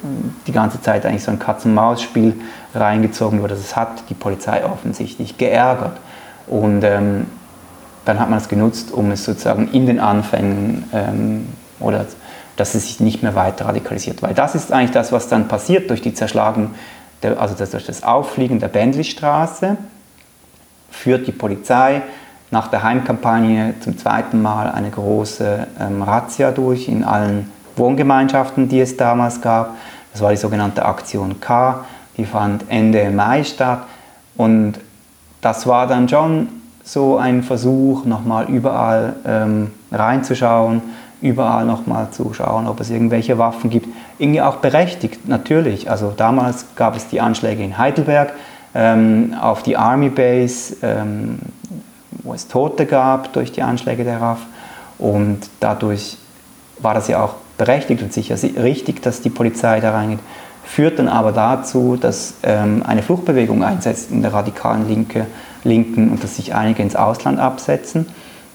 [0.45, 2.35] die ganze Zeit eigentlich so ein Katz-und-Maus-Spiel
[2.75, 3.55] reingezogen wurde.
[3.55, 5.97] Das hat die Polizei offensichtlich geärgert.
[6.45, 7.25] Und ähm,
[8.05, 11.47] dann hat man es genutzt, um es sozusagen in den Anfängen ähm,
[11.79, 12.05] oder
[12.55, 14.21] dass es sich nicht mehr weiter radikalisiert.
[14.21, 16.75] Weil das ist eigentlich das, was dann passiert durch die Zerschlagung,
[17.23, 19.77] der, also durch das Auffliegen der Bentleystraße,
[20.91, 22.03] führt die Polizei
[22.53, 28.79] nach der Heimkampagne zum zweiten Mal eine große ähm, Razzia durch in allen Wohngemeinschaften, die
[28.79, 29.75] es damals gab.
[30.11, 31.83] Das war die sogenannte Aktion K,
[32.15, 33.79] die fand Ende Mai statt.
[34.37, 34.75] Und
[35.41, 36.47] das war dann schon
[36.83, 40.83] so ein Versuch, nochmal überall ähm, reinzuschauen,
[41.23, 43.87] überall nochmal zu schauen, ob es irgendwelche Waffen gibt.
[44.19, 45.89] Irgendwie auch berechtigt, natürlich.
[45.89, 48.33] Also damals gab es die Anschläge in Heidelberg
[48.75, 50.75] ähm, auf die Army Base.
[50.83, 51.39] Ähm,
[52.23, 54.39] wo es Tote gab durch die Anschläge der RAF.
[54.97, 56.17] Und dadurch
[56.79, 60.19] war das ja auch berechtigt und sicher richtig, dass die Polizei da reingeht.
[60.63, 65.27] Führt dann aber dazu, dass ähm, eine Fluchtbewegung einsetzt in der radikalen Linke,
[65.63, 68.07] Linken und dass sich einige ins Ausland absetzen.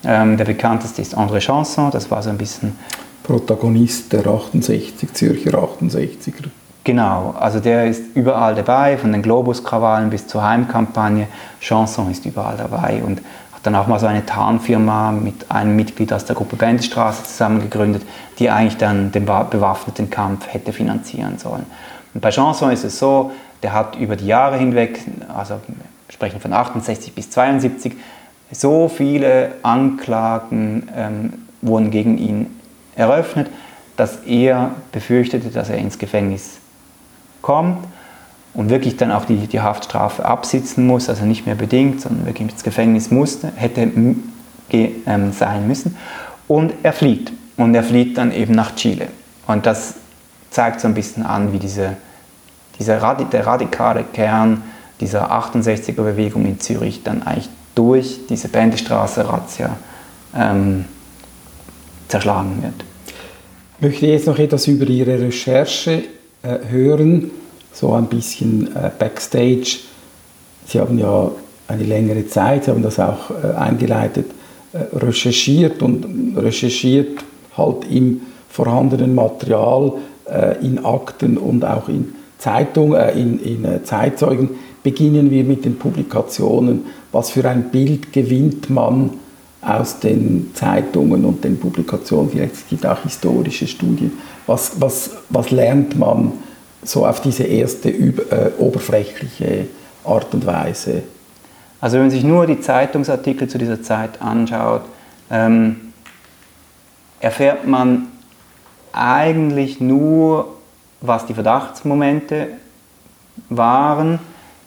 [0.05, 2.79] Ähm, der bekannteste ist André Chanson, das war so ein bisschen.
[3.23, 6.49] Protagonist der 68, Zürcher 68er.
[6.85, 11.27] Genau, also der ist überall dabei, von den Globus-Krawallen bis zur Heimkampagne.
[11.61, 13.21] Chanson ist überall dabei und
[13.69, 18.03] dann auch mal so eine Tarnfirma mit einem Mitglied aus der Gruppe Bendestraße zusammen gegründet,
[18.39, 21.67] die eigentlich dann den bewaffneten Kampf hätte finanzieren sollen.
[22.15, 23.31] Und bei Chanson ist es so,
[23.63, 25.01] der hat über die Jahre hinweg,
[25.37, 27.95] also wir sprechen von 68 bis 72,
[28.51, 32.47] so viele Anklagen ähm, wurden gegen ihn
[32.97, 33.51] eröffnet,
[33.99, 36.59] dass er befürchtete, dass er ins Gefängnis
[37.43, 37.85] kommt
[38.59, 42.51] und wirklich dann auch die, die Haftstrafe absitzen muss, also nicht mehr bedingt, sondern wirklich
[42.51, 43.89] ins Gefängnis musste, hätte
[44.73, 45.97] ähm, sein müssen.
[46.49, 47.33] Und er flieht.
[47.57, 49.07] Und er flieht dann eben nach Chile.
[49.47, 49.95] Und das
[50.51, 51.99] zeigt so ein bisschen an, wie diese,
[52.81, 54.65] dieser der radikale Kern
[54.99, 59.77] dieser 68er-Bewegung in Zürich dann eigentlich durch diese Bendestraße-Razzia
[60.37, 60.87] ähm,
[62.09, 62.85] zerschlagen wird.
[63.77, 66.03] Ich möchte jetzt noch etwas über Ihre Recherche
[66.43, 67.31] äh, hören
[67.79, 69.79] so ein bisschen äh, Backstage.
[70.67, 71.31] Sie haben ja
[71.69, 74.27] eine längere Zeit, Sie haben das auch äh, eingeleitet,
[74.73, 77.19] äh, recherchiert und recherchiert
[77.57, 79.93] halt im vorhandenen Material,
[80.61, 84.51] in Akten und auch in Zeitung, äh, in, in Zeitzeugen.
[84.83, 86.85] Beginnen wir mit den Publikationen.
[87.13, 89.11] Was für ein Bild gewinnt man
[89.63, 92.31] aus den Zeitungen und den Publikationen?
[92.31, 94.13] Vielleicht gibt es auch historische Studien.
[94.47, 96.33] Was, was, was lernt man?
[96.83, 99.67] So auf diese erste äh, oberflächliche
[100.05, 101.03] Art und Weise.
[101.81, 104.83] Also wenn man sich nur die Zeitungsartikel zu dieser Zeit anschaut,
[105.31, 105.93] ähm,
[107.21, 108.09] erfährt man
[108.93, 110.57] eigentlich nur,
[111.01, 112.49] was die Verdachtsmomente
[113.49, 114.19] waren,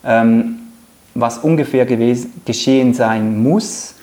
[0.06, 0.60] ähm,
[1.14, 3.96] was ungefähr gewesen, geschehen sein muss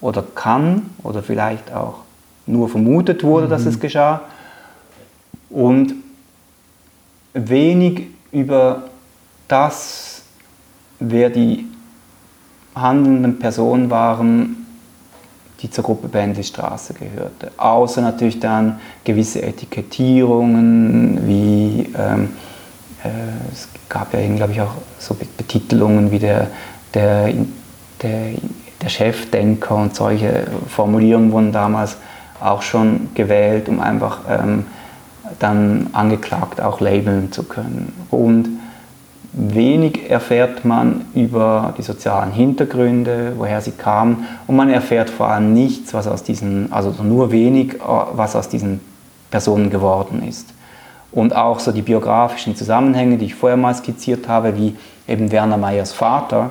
[0.00, 1.98] oder kann oder vielleicht auch
[2.46, 3.50] nur vermutet wurde, mhm.
[3.50, 4.20] dass es geschah.
[5.50, 5.94] Und
[7.34, 8.84] wenig über
[9.48, 10.22] das,
[10.98, 11.66] wer die
[12.74, 14.66] handelnden Personen waren,
[15.60, 17.52] die zur Gruppe Bentley-Straße gehörte.
[17.56, 22.30] Außer natürlich dann gewisse Etikettierungen, wie ähm,
[23.04, 23.08] äh,
[23.52, 26.48] es gab ja, glaube ich, auch so Betitelungen wie der,
[26.92, 27.32] der,
[28.02, 28.34] der,
[28.82, 31.96] der Chefdenker und solche Formulierungen wurden damals
[32.40, 34.66] auch schon gewählt, um einfach ähm,
[35.38, 37.92] dann angeklagt auch labeln zu können.
[38.10, 38.48] Und
[39.32, 45.52] wenig erfährt man über die sozialen Hintergründe, woher sie kamen und man erfährt vor allem
[45.52, 47.76] nichts, was aus diesen, also nur wenig,
[48.12, 48.80] was aus diesen
[49.30, 50.54] Personen geworden ist.
[51.10, 54.76] Und auch so die biografischen Zusammenhänge, die ich vorher mal skizziert habe, wie
[55.06, 56.50] eben Werner Meyers Vater,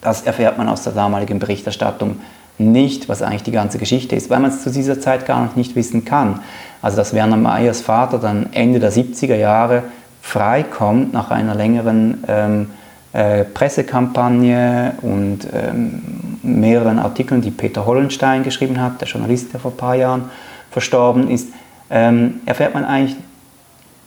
[0.00, 2.16] das erfährt man aus der damaligen Berichterstattung
[2.58, 5.56] nicht, was eigentlich die ganze Geschichte ist, weil man es zu dieser Zeit gar noch
[5.56, 6.40] nicht wissen kann.
[6.82, 9.82] Also dass Werner Meyers Vater dann Ende der 70er Jahre
[10.22, 12.70] freikommt nach einer längeren ähm,
[13.12, 19.72] äh, Pressekampagne und ähm, mehreren Artikeln, die Peter Hollenstein geschrieben hat, der Journalist, der vor
[19.72, 20.24] ein paar Jahren
[20.70, 21.48] verstorben ist,
[21.90, 23.16] ähm, erfährt man eigentlich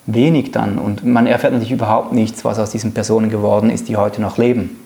[0.05, 3.97] wenig dann und man erfährt natürlich überhaupt nichts, was aus diesen Personen geworden ist, die
[3.97, 4.77] heute noch leben.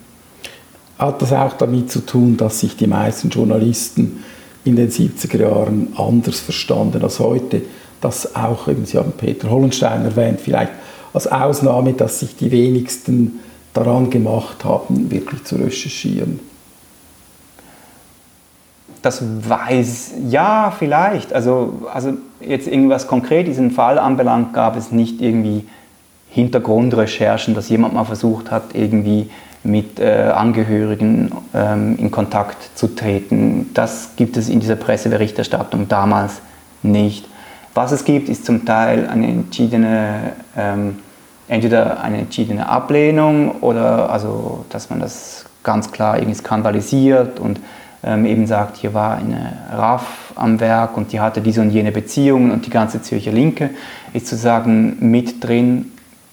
[1.02, 4.24] Hat das auch damit zu tun, dass sich die meisten Journalisten
[4.64, 7.64] in den 70er Jahren anders verstanden als heute?
[8.02, 10.74] Dass auch, eben, Sie haben Peter Hollenstein erwähnt, vielleicht
[11.12, 13.40] als Ausnahme, dass sich die wenigsten
[13.74, 16.40] daran gemacht haben, wirklich zu recherchieren.
[19.02, 21.34] Das weiß, ja, vielleicht.
[21.34, 25.66] Also, also jetzt irgendwas konkret diesen Fall anbelangt, gab es nicht irgendwie
[26.30, 29.32] Hintergrundrecherchen, dass jemand mal versucht hat, irgendwie
[29.64, 33.70] mit äh, Angehörigen ähm, in Kontakt zu treten.
[33.74, 36.42] Das gibt es in dieser Presseberichterstattung damals
[36.82, 37.28] nicht.
[37.74, 40.98] Was es gibt, ist zum Teil eine entschiedene, ähm,
[41.48, 47.60] entweder eine entschiedene Ablehnung oder also, dass man das ganz klar irgendwie skandalisiert und
[48.04, 51.92] ähm, eben sagt, hier war eine RAF am Werk und die hatte diese und jene
[51.92, 53.70] Beziehungen und die ganze Zürcher Linke
[54.12, 55.92] ist sozusagen mit drin.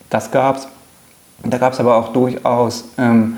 [0.08, 0.68] Das gab es.
[1.44, 3.36] Da gab es aber auch durchaus ähm,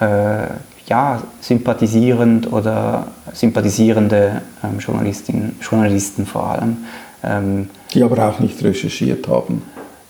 [0.00, 0.46] äh,
[0.86, 6.78] ja, sympathisierend oder sympathisierende ähm, Journalistinnen, Journalisten vor allem.
[7.22, 9.62] Ähm, die aber auch nicht recherchiert haben.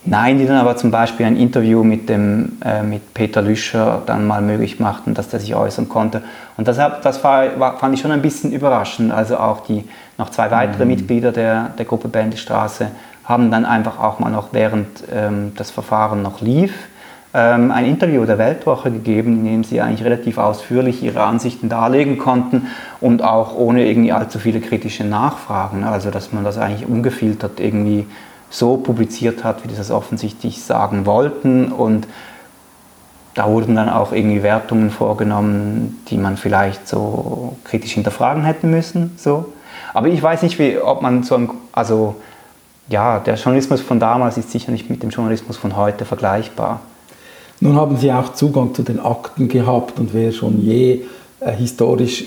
[0.05, 4.27] Nein, die dann aber zum Beispiel ein Interview mit, dem, äh, mit Peter Lüscher dann
[4.27, 6.23] mal möglich machten, dass der sich äußern konnte.
[6.57, 9.13] Und das, das war, war, fand ich schon ein bisschen überraschend.
[9.13, 9.85] Also auch die
[10.17, 10.91] noch zwei weitere mhm.
[10.93, 12.91] Mitglieder der, der Gruppe Bändestraße
[13.25, 16.73] haben dann einfach auch mal noch während ähm, das Verfahren noch lief,
[17.33, 22.69] ein Interview der Weltwoche gegeben, in dem sie eigentlich relativ ausführlich ihre Ansichten darlegen konnten
[23.01, 25.85] und auch ohne irgendwie allzu viele kritische Nachfragen.
[25.85, 28.07] Also dass man das eigentlich ungefiltert irgendwie
[28.51, 31.71] so publiziert hat, wie die das offensichtlich sagen wollten.
[31.71, 32.09] Und
[33.35, 39.13] da wurden dann auch irgendwie Wertungen vorgenommen, die man vielleicht so kritisch hinterfragen hätte müssen.
[39.19, 39.53] So.
[39.93, 42.17] Aber ich weiß nicht, wie, ob man so ein, also
[42.89, 46.81] ja, der Journalismus von damals ist sicher nicht mit dem Journalismus von heute vergleichbar.
[47.61, 51.03] Nun haben Sie auch Zugang zu den Akten gehabt und wer schon je
[51.41, 52.25] äh, historisch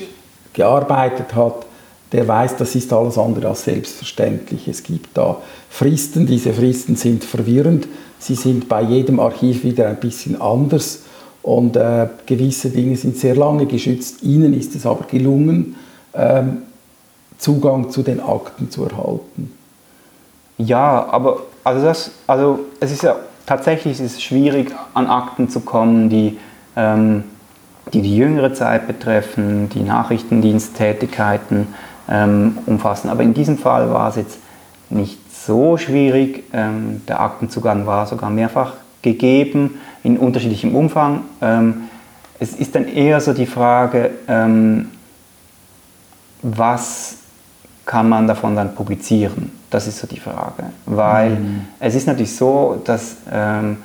[0.53, 1.65] gearbeitet hat,
[2.11, 4.67] der weiß, das ist alles andere als selbstverständlich.
[4.67, 5.37] Es gibt da
[5.69, 7.87] Fristen, diese Fristen sind verwirrend,
[8.19, 11.03] sie sind bei jedem Archiv wieder ein bisschen anders
[11.41, 14.23] und äh, gewisse Dinge sind sehr lange geschützt.
[14.23, 15.75] Ihnen ist es aber gelungen,
[16.13, 16.63] ähm,
[17.37, 19.51] Zugang zu den Akten zu erhalten.
[20.57, 23.15] Ja, aber also das, also es ist ja
[23.51, 26.37] tatsächlich ist es schwierig, an Akten zu kommen, die
[26.77, 27.25] ähm,
[27.93, 31.67] die, die jüngere Zeit betreffen, die Nachrichtendiensttätigkeiten
[32.09, 33.09] ähm, umfassen.
[33.09, 34.39] Aber in diesem Fall war es jetzt
[34.89, 36.45] nicht so schwierig.
[36.53, 41.23] Ähm, der Aktenzugang war sogar mehrfach gegeben in unterschiedlichem Umfang.
[41.41, 41.89] Ähm,
[42.39, 44.91] es ist dann eher so die Frage, ähm,
[46.41, 47.17] was
[47.85, 49.60] kann man davon dann publizieren?
[49.71, 50.65] Das ist so die Frage.
[50.85, 51.61] Weil mhm.
[51.79, 53.77] es ist natürlich so, dass ähm,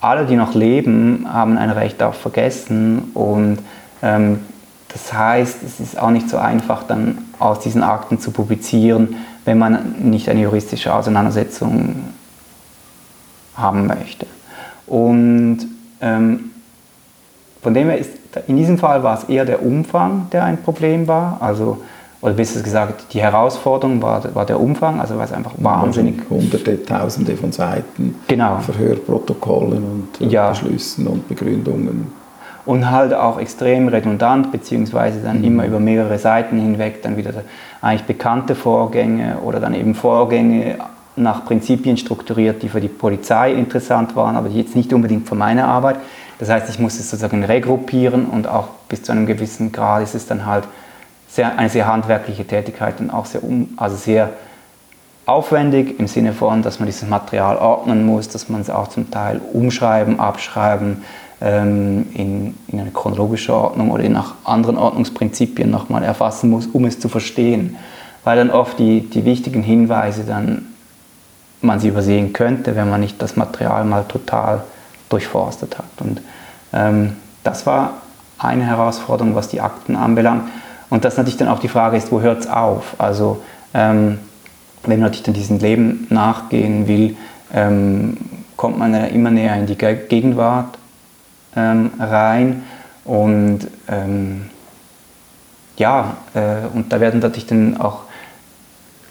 [0.00, 3.58] alle, die noch leben, haben ein Recht auf Vergessen und
[4.02, 4.40] ähm,
[4.92, 9.58] das heißt, es ist auch nicht so einfach, dann aus diesen Akten zu publizieren, wenn
[9.58, 12.08] man nicht eine juristische Auseinandersetzung
[13.56, 14.26] haben möchte.
[14.86, 15.60] Und
[16.00, 16.50] ähm,
[17.62, 18.10] von dem her ist,
[18.48, 21.38] in diesem Fall war es eher der Umfang, der ein Problem war.
[21.40, 21.82] Also,
[22.22, 26.20] oder besser gesagt, die Herausforderung war, war der Umfang, also war es einfach wahnsinnig.
[26.28, 28.58] Hunderte, Tausende von Seiten, genau.
[28.58, 30.50] Verhörprotokollen und äh, ja.
[30.50, 32.12] Beschlüssen und Begründungen
[32.66, 35.44] und halt auch extrem redundant, beziehungsweise dann mhm.
[35.44, 37.32] immer über mehrere Seiten hinweg dann wieder
[37.80, 40.76] eigentlich bekannte Vorgänge oder dann eben Vorgänge
[41.16, 45.64] nach Prinzipien strukturiert, die für die Polizei interessant waren, aber jetzt nicht unbedingt für meine
[45.64, 45.96] Arbeit.
[46.38, 50.14] Das heißt, ich muss es sozusagen regruppieren und auch bis zu einem gewissen Grad ist
[50.14, 50.64] es dann halt
[51.30, 54.30] sehr, eine sehr handwerkliche Tätigkeit und auch sehr, um, also sehr
[55.26, 59.10] aufwendig im Sinne von, dass man dieses Material ordnen muss, dass man es auch zum
[59.10, 61.04] Teil umschreiben, abschreiben,
[61.40, 66.98] ähm, in, in eine chronologische Ordnung oder nach anderen Ordnungsprinzipien nochmal erfassen muss, um es
[66.98, 67.76] zu verstehen.
[68.24, 70.66] Weil dann oft die, die wichtigen Hinweise dann
[71.62, 74.62] man sie übersehen könnte, wenn man nicht das Material mal total
[75.08, 75.84] durchforstet hat.
[76.00, 76.20] Und
[76.72, 77.94] ähm, das war
[78.38, 80.44] eine Herausforderung, was die Akten anbelangt.
[80.90, 82.96] Und das natürlich dann auch die Frage ist, wo hört es auf?
[82.98, 84.18] Also ähm,
[84.82, 87.16] wenn man natürlich dann diesem Leben nachgehen will,
[87.54, 88.16] ähm,
[88.56, 90.76] kommt man immer näher in die Gegenwart
[91.56, 92.64] ähm, rein
[93.04, 94.50] und ähm,
[95.76, 98.02] ja, äh, und da werden natürlich dann auch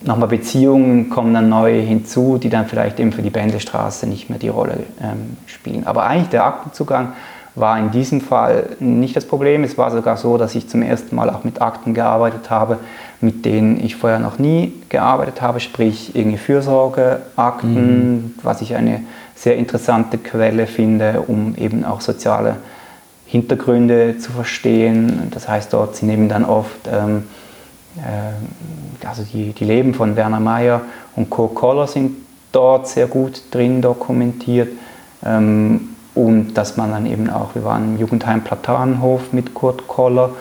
[0.02, 4.40] nochmal Beziehungen kommen dann neu hinzu, die dann vielleicht eben für die Bändestraße nicht mehr
[4.40, 5.86] die Rolle ähm, spielen.
[5.86, 7.14] Aber eigentlich der Aktenzugang
[7.56, 9.64] war in diesem Fall nicht das Problem.
[9.64, 12.78] Es war sogar so, dass ich zum ersten Mal auch mit Akten gearbeitet habe,
[13.22, 18.36] mit denen ich vorher noch nie gearbeitet habe, sprich irgendwie Fürsorgeakten, mhm.
[18.44, 19.02] was ich eine
[19.36, 22.58] sehr interessante Quelle finde, um eben auch soziale
[23.26, 25.30] Hintergründe zu verstehen.
[25.32, 27.24] Das heißt, dort sind eben dann oft ähm,
[27.98, 30.82] äh, also die, die Leben von Werner Mayer
[31.16, 32.18] und Kurt Koller sind
[32.52, 34.70] dort sehr gut drin dokumentiert.
[35.24, 40.32] Ähm, und dass man dann eben auch, wir waren im Jugendheim Platanenhof mit Kurt Koller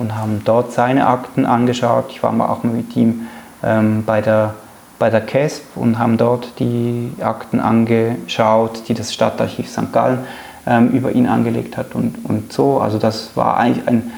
[0.00, 2.06] und haben dort seine Akten angeschaut.
[2.08, 3.28] Ich war mal auch mit ihm
[3.62, 4.54] ähm, bei der
[4.98, 9.92] bei der CASP und haben dort die Akten angeschaut, die das Stadtarchiv St.
[9.92, 10.24] Gallen
[10.66, 12.80] ähm, über ihn angelegt hat und, und so.
[12.80, 14.10] Also das war eigentlich ein,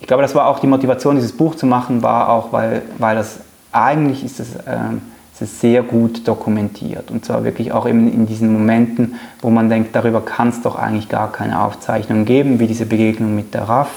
[0.00, 3.14] ich glaube, das war auch die Motivation, dieses Buch zu machen, war auch, weil, weil
[3.14, 3.40] das
[3.72, 5.02] eigentlich ist es, ähm,
[5.40, 7.10] es ist sehr gut dokumentiert.
[7.10, 10.76] Und zwar wirklich auch eben in diesen Momenten, wo man denkt, darüber kann es doch
[10.76, 13.88] eigentlich gar keine Aufzeichnung geben, wie diese Begegnung mit der RAF.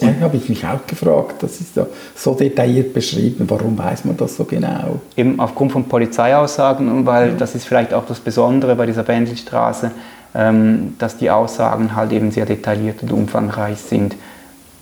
[0.00, 1.42] Ja, habe ich mich auch gefragt.
[1.42, 3.46] Das ist ja so detailliert beschrieben.
[3.48, 5.00] Warum weiß man das so genau?
[5.16, 7.34] Eben aufgrund von Polizeiaussagen und weil ja.
[7.36, 9.92] das ist vielleicht auch das Besondere bei dieser Bendelstraße,
[10.34, 14.14] ähm, dass die Aussagen halt eben sehr detailliert und umfangreich sind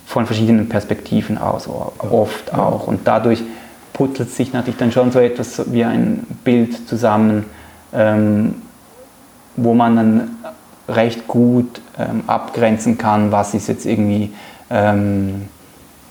[0.06, 2.88] von verschiedenen Perspektiven aus, oft auch.
[2.88, 3.42] Und dadurch
[3.92, 7.44] putzelt sich natürlich dann schon so etwas wie ein Bild zusammen,
[7.92, 8.54] ähm,
[9.56, 10.30] wo man dann
[10.88, 14.32] recht gut ähm, abgrenzen kann, was ist jetzt irgendwie
[14.70, 15.48] ähm,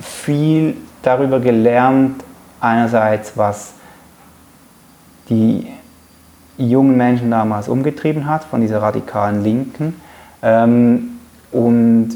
[0.00, 2.24] viel darüber gelernt,
[2.58, 3.74] einerseits was
[5.28, 5.66] die
[6.56, 10.00] jungen Menschen damals umgetrieben hat, von dieser radikalen Linken.
[10.42, 11.18] Ähm,
[11.52, 12.10] und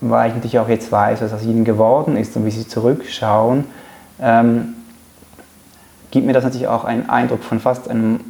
[0.00, 3.64] weil ich natürlich auch jetzt weiß, was aus ihnen geworden ist und wie sie zurückschauen,
[4.20, 4.74] ähm,
[6.10, 8.20] gibt mir das natürlich auch einen Eindruck von fast einem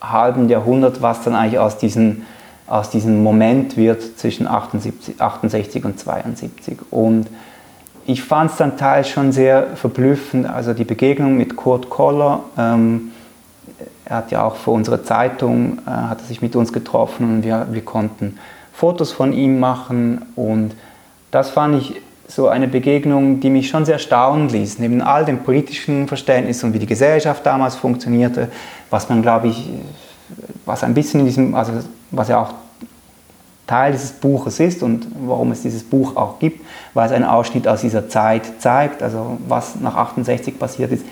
[0.00, 2.26] halben Jahrhundert, was dann eigentlich aus, diesen,
[2.66, 6.78] aus diesem Moment wird zwischen 78, 68 und 72.
[6.90, 7.26] Und
[8.04, 13.10] ich fand es dann teils schon sehr verblüffend, also die Begegnung mit Kurt Koller, ähm,
[14.04, 17.42] er hat ja auch für unsere Zeitung, äh, hat er sich mit uns getroffen und
[17.42, 18.38] wir, wir konnten
[18.76, 20.74] Fotos von ihm machen und
[21.30, 25.38] das fand ich so eine Begegnung, die mich schon sehr staunen ließ, neben all dem
[25.44, 28.48] politischen Verständnis und wie die Gesellschaft damals funktionierte,
[28.90, 29.70] was man, glaube ich,
[30.66, 31.72] was ein bisschen in diesem, also
[32.10, 32.52] was ja auch
[33.66, 36.60] Teil dieses Buches ist und warum es dieses Buch auch gibt,
[36.92, 41.06] weil es einen Ausschnitt aus dieser Zeit zeigt, also was nach 68 passiert ist.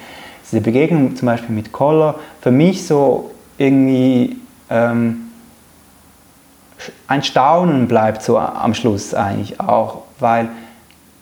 [0.50, 4.36] Diese Begegnung zum Beispiel mit Koller für mich so irgendwie
[4.68, 5.23] ähm,
[7.06, 10.48] ein Staunen bleibt so am Schluss eigentlich auch, weil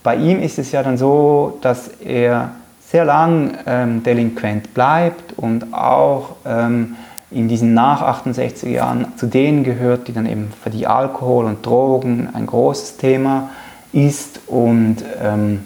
[0.03, 2.51] bei ihm ist es ja dann so, dass er
[2.81, 6.97] sehr lang ähm, delinquent bleibt und auch ähm,
[7.31, 11.65] in diesen nach 68 Jahren zu denen gehört, die dann eben für die Alkohol und
[11.65, 13.51] Drogen ein großes Thema
[13.93, 15.65] ist und ähm,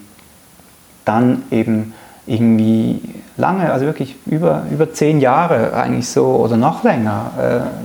[1.05, 1.95] dann eben
[2.27, 3.01] irgendwie
[3.37, 7.31] lange, also wirklich über, über zehn Jahre eigentlich so oder noch länger,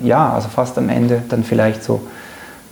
[0.03, 2.01] äh, ja, also fast am Ende dann vielleicht so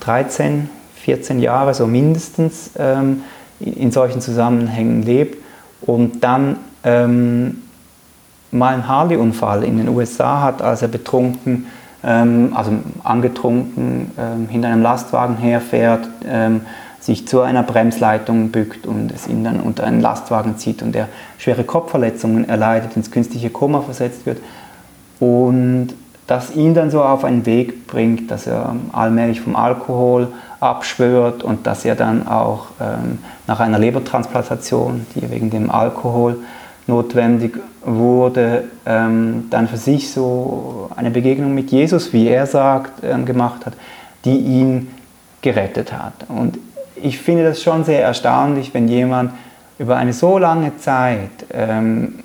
[0.02, 3.24] 13, 14 Jahre so mindestens ähm,
[3.60, 5.38] in solchen Zusammenhängen lebt
[5.82, 7.64] und dann ähm,
[8.52, 11.68] mal einen Harley-Unfall in den USA hat, als er betrunken,
[12.04, 12.72] ähm, also
[13.04, 16.62] angetrunken ähm, hinter einem Lastwagen herfährt, ähm,
[17.00, 21.08] sich zu einer Bremsleitung bückt und es ihn dann unter einen Lastwagen zieht und er
[21.38, 24.40] schwere Kopfverletzungen erleidet, ins künstliche Koma versetzt wird
[25.20, 25.94] und
[26.28, 30.28] das ihn dann so auf einen Weg bringt, dass er allmählich vom Alkohol
[30.60, 36.38] abschwört und dass er dann auch ähm, nach einer Lebertransplantation, die wegen dem Alkohol
[36.86, 43.26] notwendig wurde, ähm, dann für sich so eine Begegnung mit Jesus, wie er sagt, ähm,
[43.26, 43.74] gemacht hat,
[44.24, 44.90] die ihn
[45.42, 46.14] gerettet hat.
[46.28, 46.60] Und
[47.02, 49.34] ich finde das schon sehr erstaunlich, wenn jemand
[49.78, 52.20] über eine so lange Zeit ähm,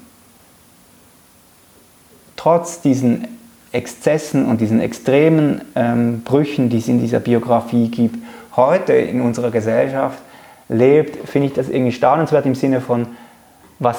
[2.37, 3.29] trotz diesen
[3.73, 8.17] Exzessen und diesen extremen ähm, Brüchen, die es in dieser Biografie gibt,
[8.57, 10.19] heute in unserer Gesellschaft
[10.69, 13.07] lebt, finde ich das irgendwie staunenswert im Sinne von,
[13.79, 13.99] was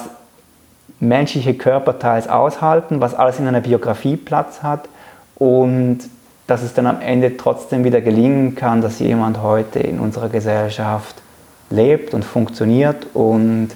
[0.99, 4.87] menschliche Körperteils aushalten, was alles in einer Biografie Platz hat
[5.35, 5.99] und
[6.47, 11.21] dass es dann am Ende trotzdem wieder gelingen kann, dass jemand heute in unserer Gesellschaft
[11.69, 13.07] lebt und funktioniert.
[13.13, 13.69] Und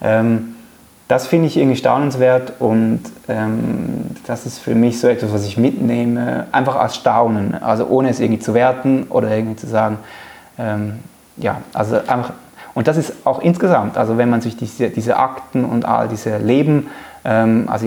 [0.00, 0.54] ähm,
[1.08, 5.58] das finde ich irgendwie staunenswert und ähm, das ist für mich so etwas, was ich
[5.58, 9.98] mitnehme, einfach als Staunen, also ohne es irgendwie zu werten oder irgendwie zu sagen,
[10.58, 11.00] ähm,
[11.36, 12.32] ja, also einfach,
[12.72, 16.38] und das ist auch insgesamt, also wenn man sich diese, diese Akten und all diese
[16.38, 16.88] Leben,
[17.24, 17.86] ähm, also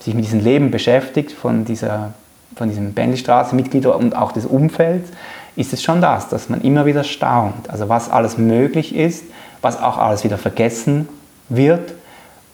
[0.00, 2.14] sich mit diesem Leben beschäftigt von, dieser,
[2.56, 5.10] von diesem Bentleystraße-Mitglieder und auch des Umfelds,
[5.56, 9.24] ist es schon das, dass man immer wieder staunt, also was alles möglich ist,
[9.62, 11.08] was auch alles wieder vergessen
[11.48, 11.94] wird.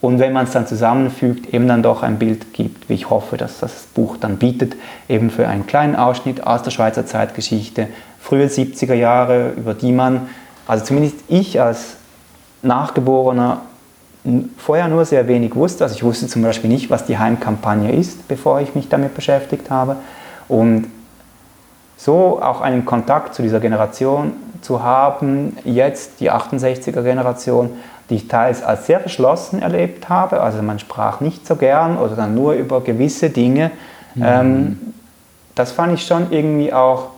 [0.00, 3.36] Und wenn man es dann zusammenfügt, eben dann doch ein Bild gibt, wie ich hoffe,
[3.36, 4.76] dass das Buch dann bietet,
[5.08, 7.88] eben für einen kleinen Ausschnitt aus der Schweizer Zeitgeschichte,
[8.18, 10.28] frühe 70er Jahre, über die man,
[10.66, 11.96] also zumindest ich als
[12.62, 13.62] Nachgeborener,
[14.56, 15.84] vorher nur sehr wenig wusste.
[15.84, 19.70] Also ich wusste zum Beispiel nicht, was die Heimkampagne ist, bevor ich mich damit beschäftigt
[19.70, 19.96] habe.
[20.48, 20.86] Und
[21.96, 27.70] so auch einen Kontakt zu dieser Generation zu haben, jetzt die 68er Generation,
[28.08, 30.40] die ich teils als sehr verschlossen erlebt habe.
[30.40, 33.70] Also man sprach nicht so gern oder dann nur über gewisse Dinge.
[34.14, 34.22] Mhm.
[34.24, 34.80] Ähm,
[35.54, 37.10] das fand ich schon irgendwie auch,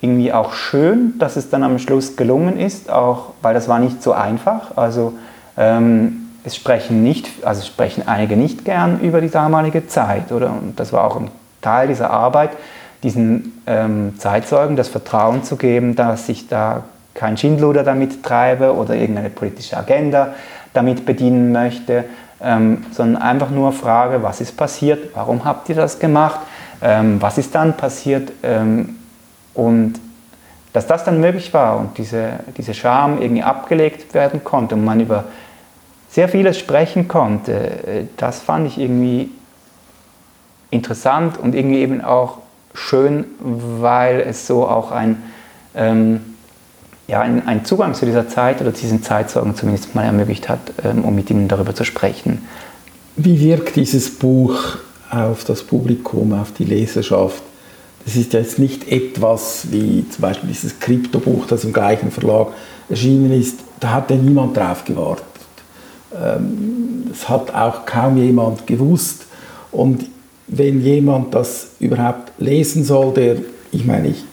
[0.00, 4.02] irgendwie auch schön, dass es dann am Schluss gelungen ist, auch weil das war nicht
[4.02, 4.76] so einfach.
[4.76, 5.14] Also
[5.56, 10.50] ähm, es sprechen nicht, also sprechen einige nicht gern über die damalige Zeit, oder?
[10.50, 11.30] Und das war auch ein
[11.60, 12.50] Teil dieser Arbeit,
[13.02, 16.84] diesen ähm, Zeitzeugen das Vertrauen zu geben, dass sich da
[17.14, 20.34] kein Schindluder damit treibe oder irgendeine politische Agenda
[20.72, 22.04] damit bedienen möchte,
[22.40, 26.38] ähm, sondern einfach nur frage, was ist passiert, warum habt ihr das gemacht,
[26.80, 28.97] ähm, was ist dann passiert ähm,
[29.58, 29.94] und
[30.72, 35.00] dass das dann möglich war und diese, diese Scham irgendwie abgelegt werden konnte und man
[35.00, 35.24] über
[36.08, 39.30] sehr vieles sprechen konnte, äh, das fand ich irgendwie
[40.70, 42.38] interessant und irgendwie eben auch
[42.72, 45.22] schön, weil es so auch ein
[45.74, 46.20] ähm,
[47.08, 51.14] ja, einen Zugang zu dieser Zeit oder diesen Zeitzeugen zumindest mal ermöglicht hat, ähm, um
[51.14, 52.46] mit ihnen darüber zu sprechen.
[53.16, 54.76] Wie wirkt dieses Buch
[55.10, 57.42] auf das Publikum, auf die Leserschaft?
[58.08, 62.48] Das ist jetzt nicht etwas wie zum Beispiel dieses Kryptobuch, das im gleichen Verlag
[62.88, 63.58] erschienen ist.
[63.80, 65.26] Da hat ja niemand drauf gewartet.
[66.16, 69.26] Ähm, das hat auch kaum jemand gewusst.
[69.70, 70.06] Und
[70.46, 73.36] wenn jemand das überhaupt lesen soll, der,
[73.72, 74.24] ich meine, ich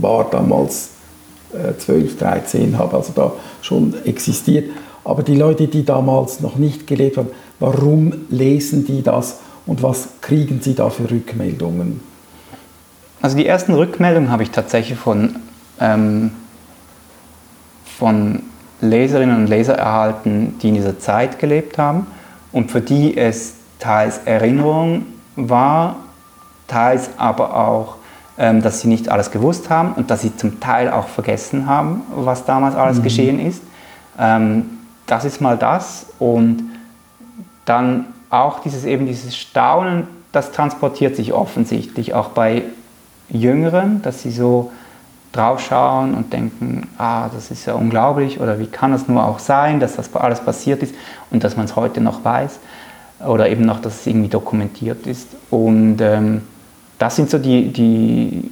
[0.00, 0.88] war damals
[1.76, 4.70] 12, 13, habe also da schon existiert.
[5.04, 7.28] Aber die Leute, die damals noch nicht gelebt haben,
[7.60, 12.15] warum lesen die das und was kriegen sie da für Rückmeldungen?
[13.22, 15.36] Also die ersten Rückmeldungen habe ich tatsächlich von,
[15.80, 16.32] ähm,
[17.98, 18.42] von
[18.80, 22.06] Leserinnen und Lesern erhalten, die in dieser Zeit gelebt haben
[22.52, 25.96] und für die es teils Erinnerung war,
[26.66, 27.96] teils aber auch
[28.38, 32.02] ähm, dass sie nicht alles gewusst haben und dass sie zum Teil auch vergessen haben,
[32.14, 33.02] was damals alles mhm.
[33.02, 33.62] geschehen ist.
[34.18, 36.70] Ähm, das ist mal das und
[37.64, 42.64] dann auch dieses eben dieses Staunen, das transportiert sich offensichtlich auch bei
[43.28, 44.70] Jüngeren, dass sie so
[45.32, 49.80] draufschauen und denken, ah, das ist ja unglaublich oder wie kann es nur auch sein,
[49.80, 50.94] dass das alles passiert ist
[51.30, 52.58] und dass man es heute noch weiß
[53.26, 55.28] oder eben noch, dass es irgendwie dokumentiert ist.
[55.50, 56.42] Und ähm,
[56.98, 58.50] das sind so die, die,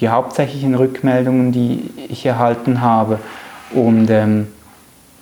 [0.00, 3.18] die hauptsächlichen Rückmeldungen, die ich erhalten habe.
[3.72, 4.48] Und ähm,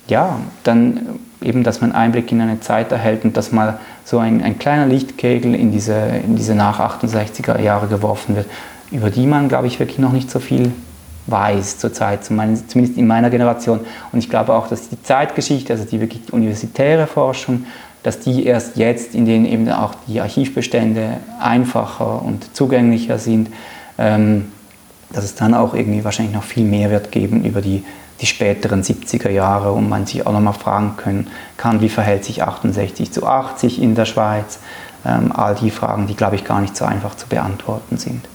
[0.09, 4.43] ja, dann eben, dass man Einblick in eine Zeit erhält und dass mal so ein,
[4.43, 8.47] ein kleiner Lichtkegel in diese, in diese nach 68er Jahre geworfen wird,
[8.91, 10.73] über die man, glaube ich, wirklich noch nicht so viel
[11.27, 13.81] weiß zurzeit, zumindest in meiner Generation.
[14.13, 17.65] Und ich glaube auch, dass die Zeitgeschichte, also die wirklich universitäre Forschung,
[18.03, 23.49] dass die erst jetzt, in denen eben auch die Archivbestände einfacher und zugänglicher sind,
[23.97, 24.53] ähm,
[25.13, 27.83] dass es dann auch irgendwie wahrscheinlich noch viel mehr wird geben über die,
[28.21, 32.43] die späteren 70er Jahre und man sich auch nochmal fragen können kann, wie verhält sich
[32.43, 34.59] 68 zu 80 in der Schweiz.
[35.07, 38.27] Ähm, all die Fragen, die, glaube ich, gar nicht so einfach zu beantworten sind.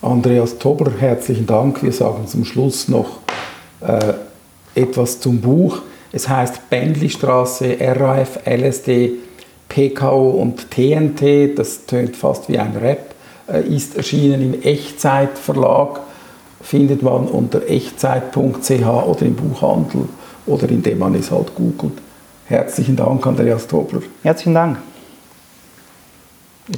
[0.00, 1.82] Andreas Tobler, herzlichen Dank.
[1.82, 3.20] Wir sagen zum Schluss noch
[3.80, 4.14] äh,
[4.74, 5.80] etwas zum Buch.
[6.12, 9.12] Es heißt Bändlistraße, RAF, LSD,
[9.68, 11.58] PKO und TNT.
[11.58, 13.14] Das tönt fast wie ein Rap.
[13.46, 16.00] Äh, ist erschienen im Echtzeit-Verlag.
[16.64, 20.08] Findet man unter echtzeit.ch oder im Buchhandel
[20.46, 21.92] oder indem man es halt googelt.
[22.46, 24.00] Herzlichen Dank, Andreas Tobler.
[24.22, 24.78] Herzlichen Dank.